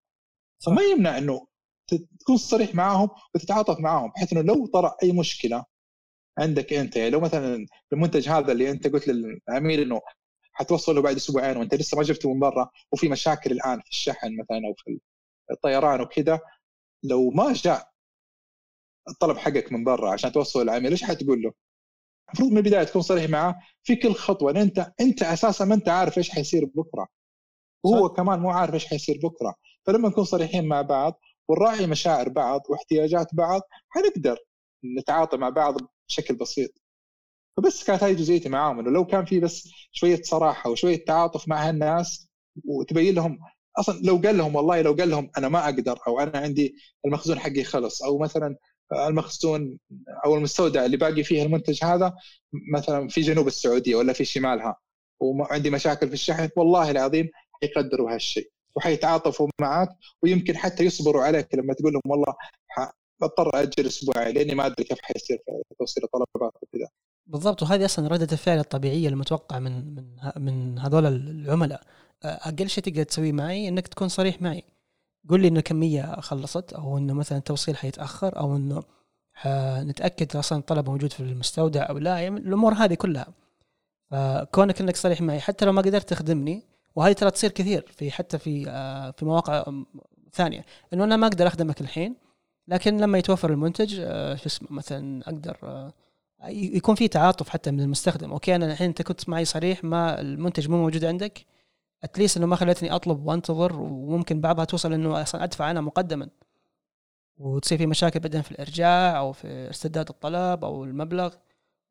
فما 0.66 0.83
يمنع 0.83 1.18
إنه 1.18 1.47
تكون 2.21 2.37
صريح 2.37 2.75
معاهم 2.75 3.09
وتتعاطف 3.35 3.81
معاهم 3.81 4.11
بحيث 4.11 4.33
إنه 4.33 4.40
لو 4.42 4.66
طرأ 4.66 4.97
أي 5.03 5.12
مشكلة 5.12 5.64
عندك 6.38 6.73
أنت 6.73 6.97
يعني 6.97 7.11
لو 7.11 7.21
مثلا 7.21 7.66
المنتج 7.92 8.29
هذا 8.29 8.53
اللي 8.53 8.71
أنت 8.71 8.87
قلت 8.87 9.09
للعميل 9.09 9.81
إنه 9.81 10.01
حتوصله 10.53 11.03
بعد 11.03 11.16
أسبوعين 11.16 11.57
وأنت 11.57 11.75
لسه 11.75 11.97
ما 11.97 12.03
جبته 12.03 12.35
من 12.35 12.40
برا 12.40 12.71
وفي 12.92 13.09
مشاكل 13.09 13.53
الآن 13.53 13.81
في 13.81 13.90
الشحن 13.90 14.37
مثلا 14.40 14.57
أو 14.68 14.75
في 14.79 15.01
الطيران 15.51 16.01
وكذا 16.01 16.40
لو 17.03 17.31
ما 17.31 17.53
جاء 17.53 17.93
الطلب 19.09 19.37
حقك 19.38 19.73
من 19.73 19.85
برا 19.85 20.12
عشان 20.12 20.33
توصله 20.33 20.62
للعميل 20.62 20.91
إيش 20.91 21.05
حتقول 21.05 21.43
له؟ 21.43 21.53
المفروض 22.29 22.51
من 22.53 22.59
البداية 22.59 22.85
تكون 22.85 23.03
صريح 23.03 23.31
معاه 23.31 23.61
في 23.85 23.97
كل 23.97 24.15
خطوة 24.15 24.53
لأن 24.53 24.62
أنت 24.62 24.93
أنت 25.01 25.23
أساسا 25.23 25.65
ما 25.65 25.75
أنت 25.75 25.88
عارف 25.88 26.19
إيش 26.19 26.31
حيصير 26.31 26.65
بكرة 26.75 27.09
وهو 27.85 28.09
صح. 28.09 28.15
كمان 28.17 28.41
مو 28.41 28.51
عارف 28.51 28.75
إيش 28.75 28.87
حيصير 28.87 29.21
بكرة 29.23 29.55
فلما 29.87 30.09
نكون 30.09 30.25
صريحين 30.25 30.69
مع 30.69 30.83
بعض 30.83 31.21
ونراعي 31.49 31.87
مشاعر 31.87 32.29
بعض 32.29 32.61
واحتياجات 32.71 33.35
بعض 33.35 33.61
حنقدر 33.88 34.38
نتعاطى 34.99 35.37
مع 35.37 35.49
بعض 35.49 35.77
بشكل 36.09 36.37
بسيط 36.37 36.71
فبس 37.57 37.85
كانت 37.85 38.05
هذه 38.05 38.12
جزئيتي 38.12 38.49
معاهم 38.49 38.79
إنه 38.79 38.91
لو 38.91 39.07
كان 39.07 39.25
في 39.25 39.41
بس 39.41 39.69
شوية 39.93 40.23
صراحة 40.23 40.71
وشوية 40.71 41.05
تعاطف 41.05 41.49
مع 41.49 41.69
هالناس 41.69 42.29
وتبين 42.65 43.15
لهم 43.15 43.38
أصلا 43.78 44.00
لو 44.04 44.16
قال 44.16 44.38
لهم 44.38 44.56
والله 44.56 44.82
لو 44.82 44.92
قال 44.92 45.11
لهم 45.11 45.30
أنا 45.38 45.48
ما 45.48 45.64
أقدر 45.64 45.98
أو 46.08 46.20
أنا 46.20 46.38
عندي 46.38 46.76
المخزون 47.06 47.38
حقي 47.38 47.64
خلص 47.64 48.02
أو 48.02 48.18
مثلا 48.18 48.56
المخزون 48.92 49.78
أو 50.24 50.37
المستودع 50.37 50.85
اللي 50.85 50.96
باقي 50.96 51.24
فيه 51.24 51.42
المنتج 51.42 51.85
هذا 51.85 52.14
مثلا 52.74 53.08
في 53.08 53.20
جنوب 53.20 53.46
السعودية 53.46 53.96
ولا 53.96 54.12
في 54.12 54.24
شمالها 54.24 54.76
وعندي 55.20 55.70
مشاكل 55.70 56.08
في 56.08 56.14
الشحن 56.14 56.48
والله 56.56 56.90
العظيم 56.90 57.28
يقدروا 57.62 58.14
هالشيء 58.14 58.50
وحيتعاطفوا 58.76 59.48
معك 59.61 59.88
ويمكن 60.22 60.56
حتى 60.56 60.85
يصبروا 60.85 61.22
عليك 61.22 61.54
لما 61.54 61.74
تقول 61.74 61.92
لهم 61.92 62.02
والله 62.06 62.35
بضطر 63.20 63.62
أجل 63.62 63.87
أسبوعين 63.87 64.35
لأني 64.35 64.54
ما 64.54 64.66
أدري 64.66 64.85
كيف 64.85 64.98
حيصير 65.02 65.38
توصيل 65.78 66.04
الطلبات 66.04 66.52
وكذا. 66.62 66.88
بالضبط 67.26 67.62
وهذه 67.62 67.85
أصلا 67.85 68.08
ردة 68.08 68.28
الفعل 68.32 68.58
الطبيعية 68.58 69.08
المتوقعة 69.08 69.58
من 69.58 69.94
من 69.94 70.04
من 70.37 70.78
هذول 70.78 71.06
العملاء. 71.06 71.82
أقل 72.24 72.68
شيء 72.68 72.85
تقدر 72.85 73.02
تسويه 73.02 73.32
معي 73.32 73.68
إنك 73.68 73.88
تكون 73.88 74.08
صريح 74.08 74.42
معي. 74.42 74.64
قول 75.28 75.40
لي 75.40 75.48
إنه 75.48 75.61
كمية 75.61 76.20
خلصت 76.20 76.72
أو 76.72 76.98
إنه 76.98 77.14
مثلا 77.14 77.38
التوصيل 77.38 77.76
حيتأخر 77.76 78.38
أو 78.38 78.56
إنه 78.56 78.82
نتاكد 79.85 80.37
أصلا 80.37 80.58
الطلب 80.58 80.90
موجود 80.90 81.12
في 81.12 81.20
المستودع 81.20 81.88
أو 81.88 81.98
لا 81.98 82.18
يعني 82.18 82.40
الأمور 82.40 82.74
هذه 82.74 82.94
كلها. 82.94 83.26
فكونك 84.11 84.80
إنك 84.80 84.96
صريح 84.96 85.20
معي 85.20 85.40
حتى 85.40 85.64
لو 85.64 85.72
ما 85.72 85.82
قدرت 85.82 86.08
تخدمني 86.08 86.62
وهذه 86.94 87.12
ترى 87.12 87.30
تصير 87.30 87.50
كثير 87.50 87.92
في 87.96 88.11
حتى 88.11 88.38
في 88.38 88.64
آه، 88.68 89.11
في 89.11 89.24
مواقع 89.24 89.64
ثانية. 90.32 90.64
إنه 90.92 91.04
أنا 91.04 91.16
ما 91.16 91.26
أقدر 91.26 91.46
أخدمك 91.46 91.80
الحين 91.80 92.16
لكن 92.68 92.98
لما 92.98 93.18
يتوفر 93.18 93.50
المنتج 93.50 94.00
آه، 94.00 94.35
شو 94.35 94.46
اسمه 94.46 94.68
مثلا 94.70 95.22
أقدر 95.28 95.56
آه، 95.62 95.92
يكون 96.48 96.94
في 96.94 97.08
تعاطف 97.08 97.48
حتى 97.48 97.70
من 97.70 97.80
المستخدم. 97.80 98.32
أوكي 98.32 98.56
أنا 98.56 98.72
الحين 98.72 98.87
إنت 98.87 99.02
كنت 99.02 99.28
معي 99.28 99.44
صريح 99.44 99.85
ما 99.85 100.20
المنتج 100.20 100.68
مو 100.68 100.76
موجود 100.76 101.04
عندك 101.04 101.46
اتليست 102.05 102.37
إنه 102.37 102.47
ما 102.47 102.57
خلتني 102.57 102.95
أطلب 102.95 103.27
وأنتظر 103.27 103.81
وممكن 103.81 104.41
بعضها 104.41 104.65
توصل 104.65 104.93
إنه 104.93 105.23
أصلا 105.23 105.45
أدفع 105.45 105.71
أنا 105.71 105.81
مقدما. 105.81 106.29
وتصير 107.38 107.79
في 107.79 107.87
مشاكل 107.87 108.21
بعدين 108.21 108.43
في 108.43 108.53
الإرجاع 108.53 109.19
أو 109.19 109.33
في 109.33 109.67
ارتداد 109.67 110.09
الطلب 110.09 110.65
أو 110.65 110.85
المبلغ 110.85 111.35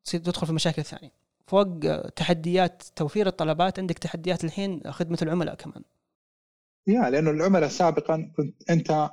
تصير 0.04 0.20
تدخل 0.20 0.46
في 0.46 0.52
مشاكل 0.52 0.84
ثانية. 0.84 1.12
فوق 1.46 1.78
تحديات 2.16 2.82
توفير 2.96 3.26
الطلبات 3.26 3.78
عندك 3.78 3.98
تحديات 3.98 4.44
الحين 4.44 4.82
خدمة 4.90 5.18
العملاء 5.22 5.54
كمان. 5.54 5.82
يا 6.86 7.10
لأنه 7.10 7.30
العملاء 7.30 7.68
سابقا 7.68 8.32
كنت 8.36 8.70
أنت 8.70 9.10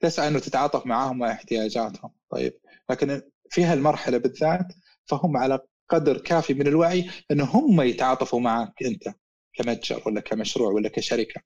تسعى 0.00 0.28
إنه 0.28 0.38
تتعاطف 0.38 0.86
معاهم 0.86 1.18
مع 1.18 1.32
احتياجاتهم. 1.32 2.10
طيب 2.30 2.60
لكن 2.90 3.22
في 3.50 3.64
هالمرحلة 3.64 4.18
بالذات 4.18 4.72
فهم 5.04 5.36
على 5.36 5.58
قدر 5.88 6.18
كافي 6.18 6.54
من 6.54 6.66
الوعي 6.66 7.10
إنه 7.30 7.44
هم 7.44 7.80
يتعاطفوا 7.80 8.40
معك 8.40 8.82
أنت. 8.82 9.14
كمتجر 9.54 10.02
ولا 10.06 10.20
كمشروع 10.20 10.72
ولا 10.72 10.88
كشركة. 10.88 11.40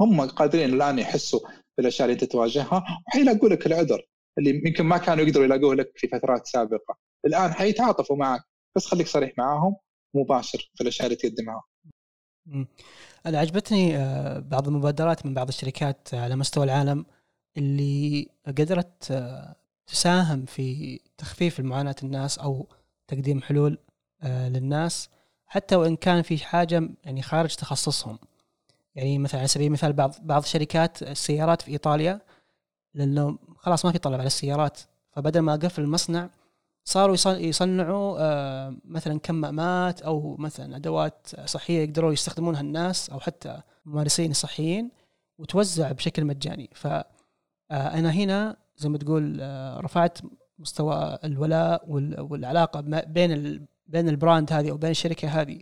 هم 0.00 0.20
قادرين 0.20 0.74
الآن 0.74 0.98
يحسوا 0.98 1.40
بالأشياء 1.76 2.08
اللي 2.08 2.20
أنت 2.22 2.24
تواجهها. 2.32 2.84
وحيلاقوا 3.08 3.48
لك 3.48 3.66
العذر 3.66 4.02
اللي 4.38 4.62
يمكن 4.66 4.84
ما 4.84 4.98
كانوا 4.98 5.24
يقدروا 5.24 5.44
يلاقوه 5.44 5.74
لك 5.74 5.92
في 5.96 6.08
فترات 6.08 6.46
سابقة. 6.46 6.98
الآن 7.26 7.52
حيتعاطفوا 7.52 8.16
معك. 8.16 8.40
بس 8.76 8.86
خليك 8.86 9.06
صريح 9.06 9.32
معاهم 9.38 9.76
مباشر 10.14 10.70
في 10.74 10.80
الأشياء 10.80 11.06
اللي 11.06 11.16
تقدمها. 11.16 11.62
أنا 13.26 13.38
عجبتني 13.38 13.96
آه، 13.96 14.38
بعض 14.38 14.68
المبادرات 14.68 15.26
من 15.26 15.34
بعض 15.34 15.48
الشركات 15.48 16.14
على 16.14 16.36
مستوى 16.36 16.64
العالم 16.64 17.06
اللي 17.56 18.28
قدرت 18.46 19.10
آه، 19.10 19.56
تساهم 19.86 20.44
في 20.44 21.00
تخفيف 21.18 21.60
المعاناة 21.60 21.96
الناس 22.02 22.38
أو 22.38 22.68
تقديم 23.08 23.42
حلول 23.42 23.78
آه، 24.22 24.48
للناس. 24.48 25.08
حتى 25.48 25.76
وإن 25.76 25.96
كان 25.96 26.22
في 26.22 26.38
حاجة 26.38 26.88
يعني 27.04 27.22
خارج 27.22 27.54
تخصصهم. 27.54 28.18
يعني 28.94 29.18
مثلا 29.18 29.40
على 29.40 29.48
سبيل 29.48 29.66
المثال 29.66 29.92
بعض 29.92 30.14
بعض 30.22 30.44
شركات 30.44 31.02
السيارات 31.02 31.62
في 31.62 31.70
إيطاليا 31.70 32.20
لأنه 32.94 33.38
خلاص 33.56 33.84
ما 33.84 33.92
في 33.92 33.98
طلب 33.98 34.14
على 34.14 34.26
السيارات. 34.26 34.80
فبدل 35.12 35.40
ما 35.40 35.54
أقفل 35.54 35.82
المصنع 35.82 36.30
صاروا 36.84 37.16
يصنعوا 37.26 38.16
آه، 38.20 38.76
مثلا 38.84 39.18
كمامات 39.20 40.02
أو 40.02 40.36
مثلا 40.36 40.76
أدوات 40.76 41.26
صحية 41.44 41.84
يقدروا 41.84 42.12
يستخدمونها 42.12 42.60
الناس 42.60 43.10
أو 43.10 43.20
حتى 43.20 43.60
ممارسين 43.86 44.32
صحيين 44.32 44.90
وتوزع 45.38 45.92
بشكل 45.92 46.24
مجاني. 46.24 46.70
فانا 46.74 48.10
هنا 48.10 48.56
زي 48.76 48.88
ما 48.88 48.98
تقول 48.98 49.38
آه، 49.40 49.80
رفعت 49.80 50.18
مستوى 50.58 51.18
الولاء 51.24 51.84
والعلاقة 52.22 52.80
بين 53.06 53.32
بين 53.88 54.08
البراند 54.08 54.52
هذه 54.52 54.70
أو 54.70 54.76
بين 54.76 54.90
الشركة 54.90 55.28
هذه 55.28 55.60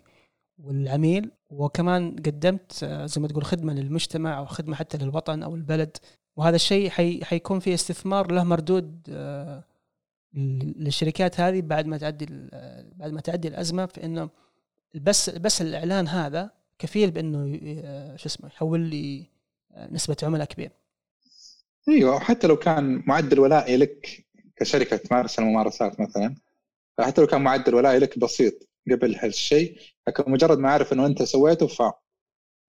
والعميل 0.57 1.31
وكمان 1.49 2.15
قدمت 2.15 2.83
آه، 2.83 3.05
زي 3.05 3.21
ما 3.21 3.27
تقول 3.27 3.43
خدمة 3.45 3.73
للمجتمع 3.73 4.37
أو 4.37 4.45
خدمة 4.45 4.75
حتى 4.75 4.97
للوطن 4.97 5.43
أو 5.43 5.55
البلد. 5.55 5.97
وهذا 6.35 6.55
الشيء 6.55 6.89
حي 6.89 7.25
حيكون 7.25 7.59
فيه 7.59 7.73
استثمار 7.73 8.31
له 8.31 8.43
مردود 8.43 9.01
آه، 9.09 9.63
للشركات 10.33 11.39
هذه 11.39 11.61
بعد 11.61 11.87
ما 11.87 11.97
تعدي 11.97 12.25
بعد 12.95 13.11
ما 13.11 13.21
تعدي 13.21 13.47
الأزمة. 13.47 13.85
في 13.85 14.03
إنه 14.03 14.29
بس 14.95 15.29
بس 15.29 15.61
الإعلان 15.61 16.07
هذا 16.07 16.51
كفيل 16.79 17.11
بإنه 17.11 17.57
شو 18.15 18.25
اسمه 18.25 18.47
يحول 18.47 18.79
لي 18.79 19.29
نسبة 19.91 20.17
عملاء 20.23 20.47
كبير 20.47 20.71
أيوه 21.89 22.19
حتى 22.19 22.47
لو 22.47 22.57
كان 22.57 23.03
معدل 23.07 23.39
ولائي 23.39 23.77
لك 23.77 24.25
كشركة 24.55 24.97
تمارس 24.97 25.39
الممارسات 25.39 25.99
مثلا 25.99 26.35
حتى 26.99 27.21
لو 27.21 27.27
كان 27.27 27.41
معدل 27.41 27.75
ولائي 27.75 27.99
لك 27.99 28.19
بسيط 28.19 28.69
قبل 28.91 29.15
هالشيء 29.15 29.79
لكن 30.07 30.31
مجرد 30.31 30.57
ما 30.59 30.69
أعرف 30.69 30.93
إنه 30.93 31.05
أنت 31.05 31.23
سويته 31.23 31.67
ف 31.67 31.81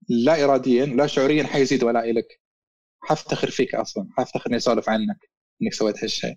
لا 0.08 0.44
اراديا 0.44 0.86
لا 0.86 1.06
شعوريا 1.06 1.44
حيزيد 1.44 1.82
ولائي 1.84 2.12
لك 2.12 2.40
حفتخر 3.02 3.50
فيك 3.50 3.74
أصلا 3.74 4.08
حفتخر 4.16 4.46
إني 4.46 4.56
أسولف 4.56 4.88
عنك 4.88 5.30
إنك 5.62 5.72
سويت 5.72 6.04
هالشيء. 6.04 6.36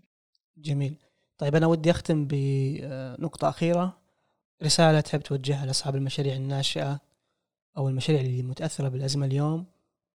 جميل. 0.57 0.95
طيب 1.37 1.55
أنا 1.55 1.67
ودي 1.67 1.91
أختم 1.91 2.27
بنقطه 2.27 3.49
أخيرة. 3.49 4.01
رسالة 4.63 5.01
تحب 5.01 5.21
توجهها 5.21 5.65
لأصحاب 5.65 5.95
المشاريع 5.95 6.35
الناشئة 6.35 6.99
أو 7.77 7.89
المشاريع 7.89 8.21
اللي 8.21 8.43
متأثرة 8.43 8.87
بالأزمة 8.87 9.25
اليوم؟ 9.25 9.65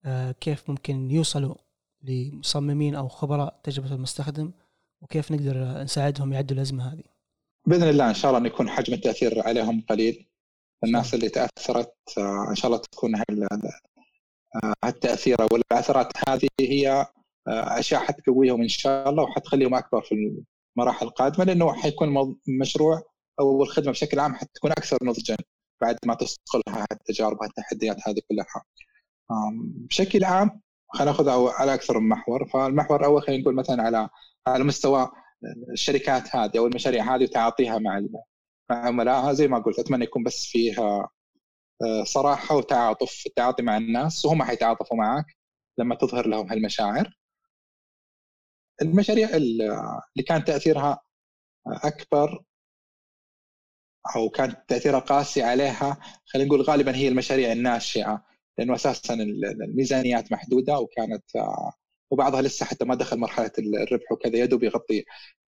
آه، 0.05 0.33
كيف 0.33 0.71
ممكن 0.71 1.11
يوصلوا 1.11 1.55
لمصممين 2.03 2.95
أو 2.95 3.09
خبراء 3.09 3.61
تجربة 3.63 3.95
المستخدم؟ 3.95 4.53
وكيف 5.01 5.33
نقدر 5.33 5.83
نساعدهم 5.83 6.33
يعدوا 6.33 6.57
الأزمة 6.57 6.93
هذه؟ 6.93 7.16
بإذن 7.67 7.89
الله 7.89 8.09
إن 8.09 8.15
شاء 8.15 8.31
الله 8.31 8.41
أن 8.41 8.47
يكون 8.47 8.71
حجم 8.71 8.95
التأثير 8.95 9.43
عليهم 9.47 9.85
قليل. 9.89 10.29
الناس 10.85 11.15
اللي 11.15 11.29
تأثرت 11.29 11.95
آه، 12.19 12.47
إن 12.51 12.55
شاء 12.55 12.67
الله 12.67 12.83
تكون 12.93 13.15
التاثير 14.85 15.43
أو 15.43 15.57
الأثرات 15.57 16.13
هذه 16.29 16.49
هي 16.61 17.07
أشياء 17.49 18.01
حتقويهم 18.01 18.63
إن 18.63 18.69
شاء 18.69 19.11
الله 19.11 19.23
وحتخليهم 19.23 19.75
أكبر 19.75 20.03
في 20.03 20.15
المراحل 20.77 21.07
القادمة 21.07 21.45
لأنه 21.45 21.73
حيكون 21.73 22.37
مشروع 22.61 23.03
أو 23.41 23.63
الخدمة 23.63 23.91
بشكل 23.93 24.21
عام 24.21 24.35
حتكون 24.35 24.71
أكثر 24.71 24.99
نضجا 25.03 25.37
بعد 25.81 25.99
ما 26.07 26.15
تثقلها 26.15 26.87
التجارب 26.93 27.41
والتحديات 27.41 27.97
هذه 28.09 28.21
كلها. 28.29 28.65
بشكل 29.89 30.25
عام 30.25 30.61
خلينا 30.89 31.11
ناخذها 31.13 31.53
على 31.53 31.75
أكثر 31.75 31.99
من 31.99 32.09
محور، 32.09 32.49
فالمحور 32.49 33.01
الأول 33.01 33.23
خلينا 33.23 33.43
نقول 33.43 33.55
مثلا 33.55 33.83
على 33.83 34.09
على 34.47 34.65
مستوى 34.65 35.11
الشركات 35.73 36.37
هذه 36.37 36.59
أو 36.59 36.67
المشاريع 36.67 37.15
هذه 37.15 37.23
وتعاطيها 37.23 37.79
مع 37.79 38.01
مع 38.71 38.87
عملائها 38.87 39.33
زي 39.33 39.49
ما 39.49 39.59
قلت 39.59 39.79
أتمنى 39.79 40.05
يكون 40.05 40.23
بس 40.25 40.47
فيها 40.47 41.09
آه، 41.83 42.05
صراحة 42.05 42.57
وتعاطف 42.57 43.13
في 43.13 43.27
التعاطي 43.27 43.63
مع 43.63 43.77
الناس 43.77 44.25
وهم 44.25 44.43
حيتعاطفوا 44.43 44.97
معك 44.97 45.27
لما 45.79 45.95
تظهر 45.95 46.29
لهم 46.29 46.51
هالمشاعر. 46.51 47.19
المشاريع 48.83 49.29
اللي 49.37 50.23
كان 50.29 50.45
تأثيرها 50.45 51.01
أكبر 51.67 52.45
أو 54.17 54.29
كان 54.29 54.57
تأثيرها 54.69 54.99
قاسي 54.99 55.43
عليها 55.43 56.01
خلينا 56.27 56.49
نقول 56.49 56.63
غالبا 56.63 56.97
هي 56.97 57.09
المشاريع 57.09 57.53
الناشئة 57.53 58.25
لأنه 58.59 58.75
أساسا 58.75 59.15
الميزانيات 59.15 60.33
محدودة 60.33 60.79
وكانت 60.79 61.25
وبعضها 62.11 62.43
لسه 62.43 62.67
حتى 62.67 62.85
ما 62.85 62.95
دخل 62.95 63.19
مرحلة 63.19 63.51
الربح 63.59 64.13
وكذا 64.13 64.37
يدوب 64.37 64.63
يغطي 64.63 65.05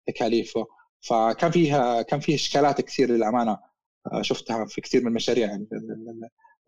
تكاليفه. 0.07 0.67
فكان 1.01 1.51
فيها 1.51 2.03
كان 2.03 2.21
فيه 2.21 2.35
إشكالات 2.35 2.81
كثير 2.81 3.11
للأمانة 3.11 3.59
شفتها 4.21 4.65
في 4.67 4.81
كثير 4.81 5.01
من 5.01 5.09
المشاريع 5.09 5.59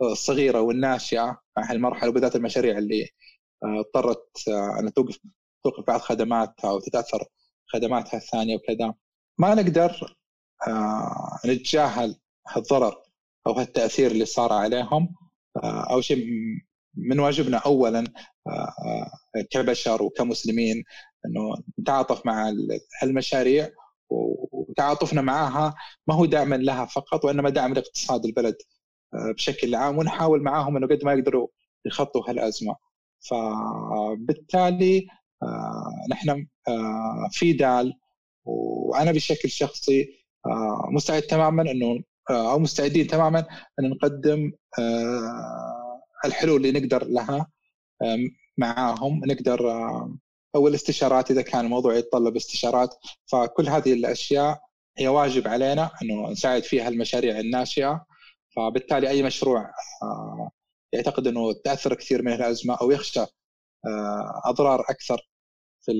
الصغيرة 0.03 0.61
والناشئة 0.61 1.41
مع 1.57 1.72
المرحله 1.72 2.11
وبالذات 2.11 2.37
المشاريع 2.37 2.78
اللي 2.78 3.09
اضطرت 3.64 4.49
أن 4.80 4.93
توقف 4.93 5.18
توقف 5.64 5.87
بعض 5.87 6.01
خدماتها 6.01 6.72
وتتاثر 6.72 7.24
خدماتها 7.66 8.16
الثانية 8.16 8.57
وكذا. 8.57 8.95
ما 9.39 9.55
نقدر 9.55 10.16
آه، 10.68 11.39
نتجاهل 11.47 12.16
هالضرر 12.49 13.03
أو 13.47 13.53
هالتأثير 13.53 14.11
اللي 14.11 14.24
صار 14.24 14.53
عليهم 14.53 15.14
آه، 15.57 15.93
أو 15.93 16.01
شيء 16.01 16.26
من 16.95 17.20
واجبنا 17.20 17.57
اولا 17.59 18.05
آه، 18.47 19.07
كبشر 19.51 20.03
وكمسلمين 20.03 20.84
إنه 21.26 21.55
نتعاطف 21.80 22.26
مع 22.26 22.53
المشاريع 23.03 23.68
وتعاطفنا 24.11 25.22
معها 25.22 25.74
ما 26.07 26.14
هو 26.14 26.24
دعما 26.24 26.57
لها 26.57 26.84
فقط 26.84 27.24
وإنما 27.24 27.51
دعم 27.51 27.74
لاقتصاد 27.74 28.24
البلد 28.24 28.57
بشكل 29.36 29.74
عام 29.74 29.99
ونحاول 29.99 30.43
معاهم 30.43 30.76
إنه 30.76 30.86
قد 30.86 31.05
ما 31.05 31.12
يقدروا 31.12 31.49
يخطوا 31.86 32.30
هالأزمة. 32.30 32.76
فبالتالي 33.30 35.07
نحن 36.11 36.47
في 37.30 37.53
دال 37.53 37.95
وأنا 38.45 39.12
بشكل 39.12 39.51
شخصي 39.51 40.22
آه، 40.47 40.88
مستعد 40.90 41.22
تماما 41.22 41.62
إنه 41.70 42.05
آه، 42.30 42.53
أو 42.53 42.59
مستعدين 42.59 43.07
تماما 43.07 43.47
إن 43.80 43.90
نقدم 43.90 44.53
آه، 44.78 45.82
الحلول 46.25 46.66
اللي 46.66 46.81
نقدر 46.81 47.05
لها 47.05 47.47
معاهم. 48.59 49.20
نقدر 49.25 49.70
أو 50.55 50.68
الاستشارات 50.68 51.31
إذا 51.31 51.43
كان 51.43 51.64
الموضوع 51.64 51.95
يتطلب 51.95 52.37
استشارات. 52.37 52.95
فكل 53.27 53.68
هذه 53.68 53.93
الأشياء 53.93 54.61
هي 54.99 55.09
واجب 55.09 55.49
علينا 55.49 55.91
إنه 56.03 56.31
نساعد 56.31 56.62
فيها 56.62 56.89
المشاريع 56.89 57.41
الناشئة. 57.41 58.05
فبالتالي 58.57 59.09
أي 59.09 59.23
مشروع 59.23 59.70
يعتقد 60.93 61.27
إنه 61.27 61.53
تأثر 61.53 61.95
كثير 61.95 62.23
من 62.23 62.33
الأزمة 62.33 62.75
أو 62.75 62.91
يخشى 62.91 63.25
أضرار 64.45 64.81
أكثر 64.81 65.29
في 65.81 65.93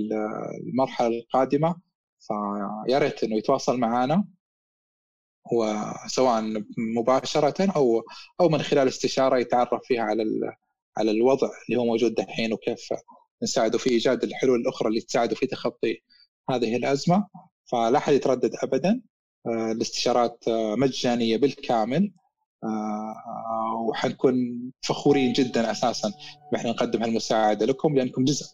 المرحلة 0.73 1.07
القادمة 1.07 1.77
فيا 2.21 2.99
ريت 2.99 3.25
إنه 3.25 3.37
يتواصل 3.37 3.79
معنا 3.79 4.25
وسواء 5.53 6.43
مباشرة 6.97 7.73
أو 7.77 8.03
أو 8.41 8.49
من 8.49 8.63
خلال 8.63 8.89
استشارة 8.89 9.39
يتعرف 9.39 9.81
فيها 9.85 10.03
على 10.03 10.25
على 10.99 11.11
الوضع 11.11 11.49
اللي 11.69 11.81
هو 11.81 11.85
موجود 11.85 12.15
دحين 12.15 12.53
وكيف 12.53 12.89
نساعده 13.43 13.79
في 13.79 13.91
إيجاد 13.91 14.23
الحلول 14.23 14.61
الأخرى 14.61 14.89
اللي 14.89 15.01
تساعده 15.01 15.35
في 15.35 15.47
تخطي 15.47 16.03
هذه 16.51 16.77
الأزمة. 16.77 17.27
فلا 17.65 17.99
أحد 17.99 18.13
يتردد 18.13 18.51
ابدا. 18.63 19.03
آه، 19.47 19.73
الاستشارات 19.73 20.49
آه، 20.49 20.75
مجانية 20.75 21.37
بالكامل. 21.37 22.13
آه، 22.65 23.83
وحنكون 23.89 24.35
فخورين 24.83 25.33
جدا 25.33 25.71
أساسا 25.71 26.13
بأن 26.53 26.67
نقدم 26.67 27.03
هالمساعدة 27.03 27.67
لكم 27.67 27.97
لأنكم 27.97 28.25
جزء 28.25 28.47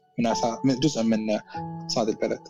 من 0.64 0.80
جزء 0.80 1.02
من 1.02 1.30
اقتصاد 1.30 2.08
البلد. 2.08 2.40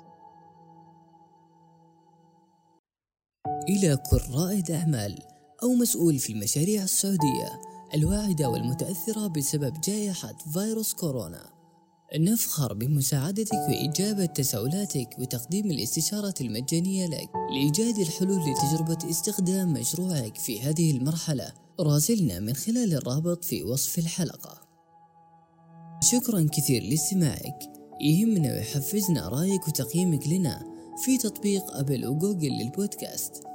إلى 3.69 3.97
كل 3.97 4.21
رائد 4.35 4.71
أعمال 4.71 5.19
أو 5.62 5.75
مسؤول 5.75 6.19
في 6.19 6.33
المشاريع 6.33 6.83
السعودية 6.83 7.61
الواعدة 7.95 8.49
والمتأثرة 8.49 9.27
بسبب 9.27 9.81
جائحة 9.81 10.39
فيروس 10.53 10.93
كورونا. 10.93 11.51
نفخر 12.19 12.75
بمساعدتك 12.75 13.69
وإجابة 13.69 14.25
تساؤلاتك 14.25 15.16
وتقديم 15.19 15.71
الاستشارة 15.71 16.35
المجانية 16.41 17.07
لك 17.07 17.31
لإيجاد 17.51 17.99
الحلول 17.99 18.41
لتجربة 18.51 19.11
استخدام 19.11 19.73
مشروعك 19.73 20.37
في 20.37 20.61
هذه 20.61 20.91
المرحلة. 20.91 21.53
راسلنا 21.81 22.41
من 22.41 22.55
خلال 22.55 22.95
الرابط 22.95 23.45
في 23.45 23.62
وصف 23.62 23.99
الحلقة. 23.99 24.61
شكرا 26.03 26.49
كثير 26.53 26.83
لاستماعك. 26.83 27.59
يهمنا 28.01 28.53
ويحفزنا 28.53 29.29
رأيك 29.29 29.69
وتقييمك 29.69 30.29
لنا 30.29 30.62
في 31.05 31.19
تطبيق 31.19 31.77
أبل 31.77 32.07
وجوجل 32.07 32.49
للبودكاست. 32.49 33.47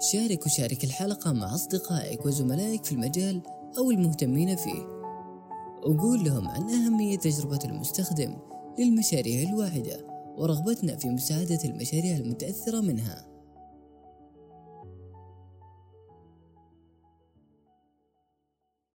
شارك 0.00 0.46
وشارك 0.46 0.84
الحلقة 0.84 1.32
مع 1.32 1.54
أصدقائك 1.54 2.26
وزملائك 2.26 2.84
في 2.84 2.92
المجال 2.92 3.42
أو 3.78 3.90
المهتمين 3.90 4.56
فيه. 4.56 4.82
وقول 5.86 6.24
لهم 6.24 6.48
عن 6.48 6.70
أهمية 6.70 7.18
تجربة 7.18 7.58
المستخدم 7.64 8.36
للمشاريع 8.78 9.50
الواعدة 9.50 10.04
ورغبتنا 10.36 10.96
في 10.96 11.08
مساعدة 11.08 11.58
المشاريع 11.64 12.16
المتأثرة 12.16 12.80
منها. 12.80 13.27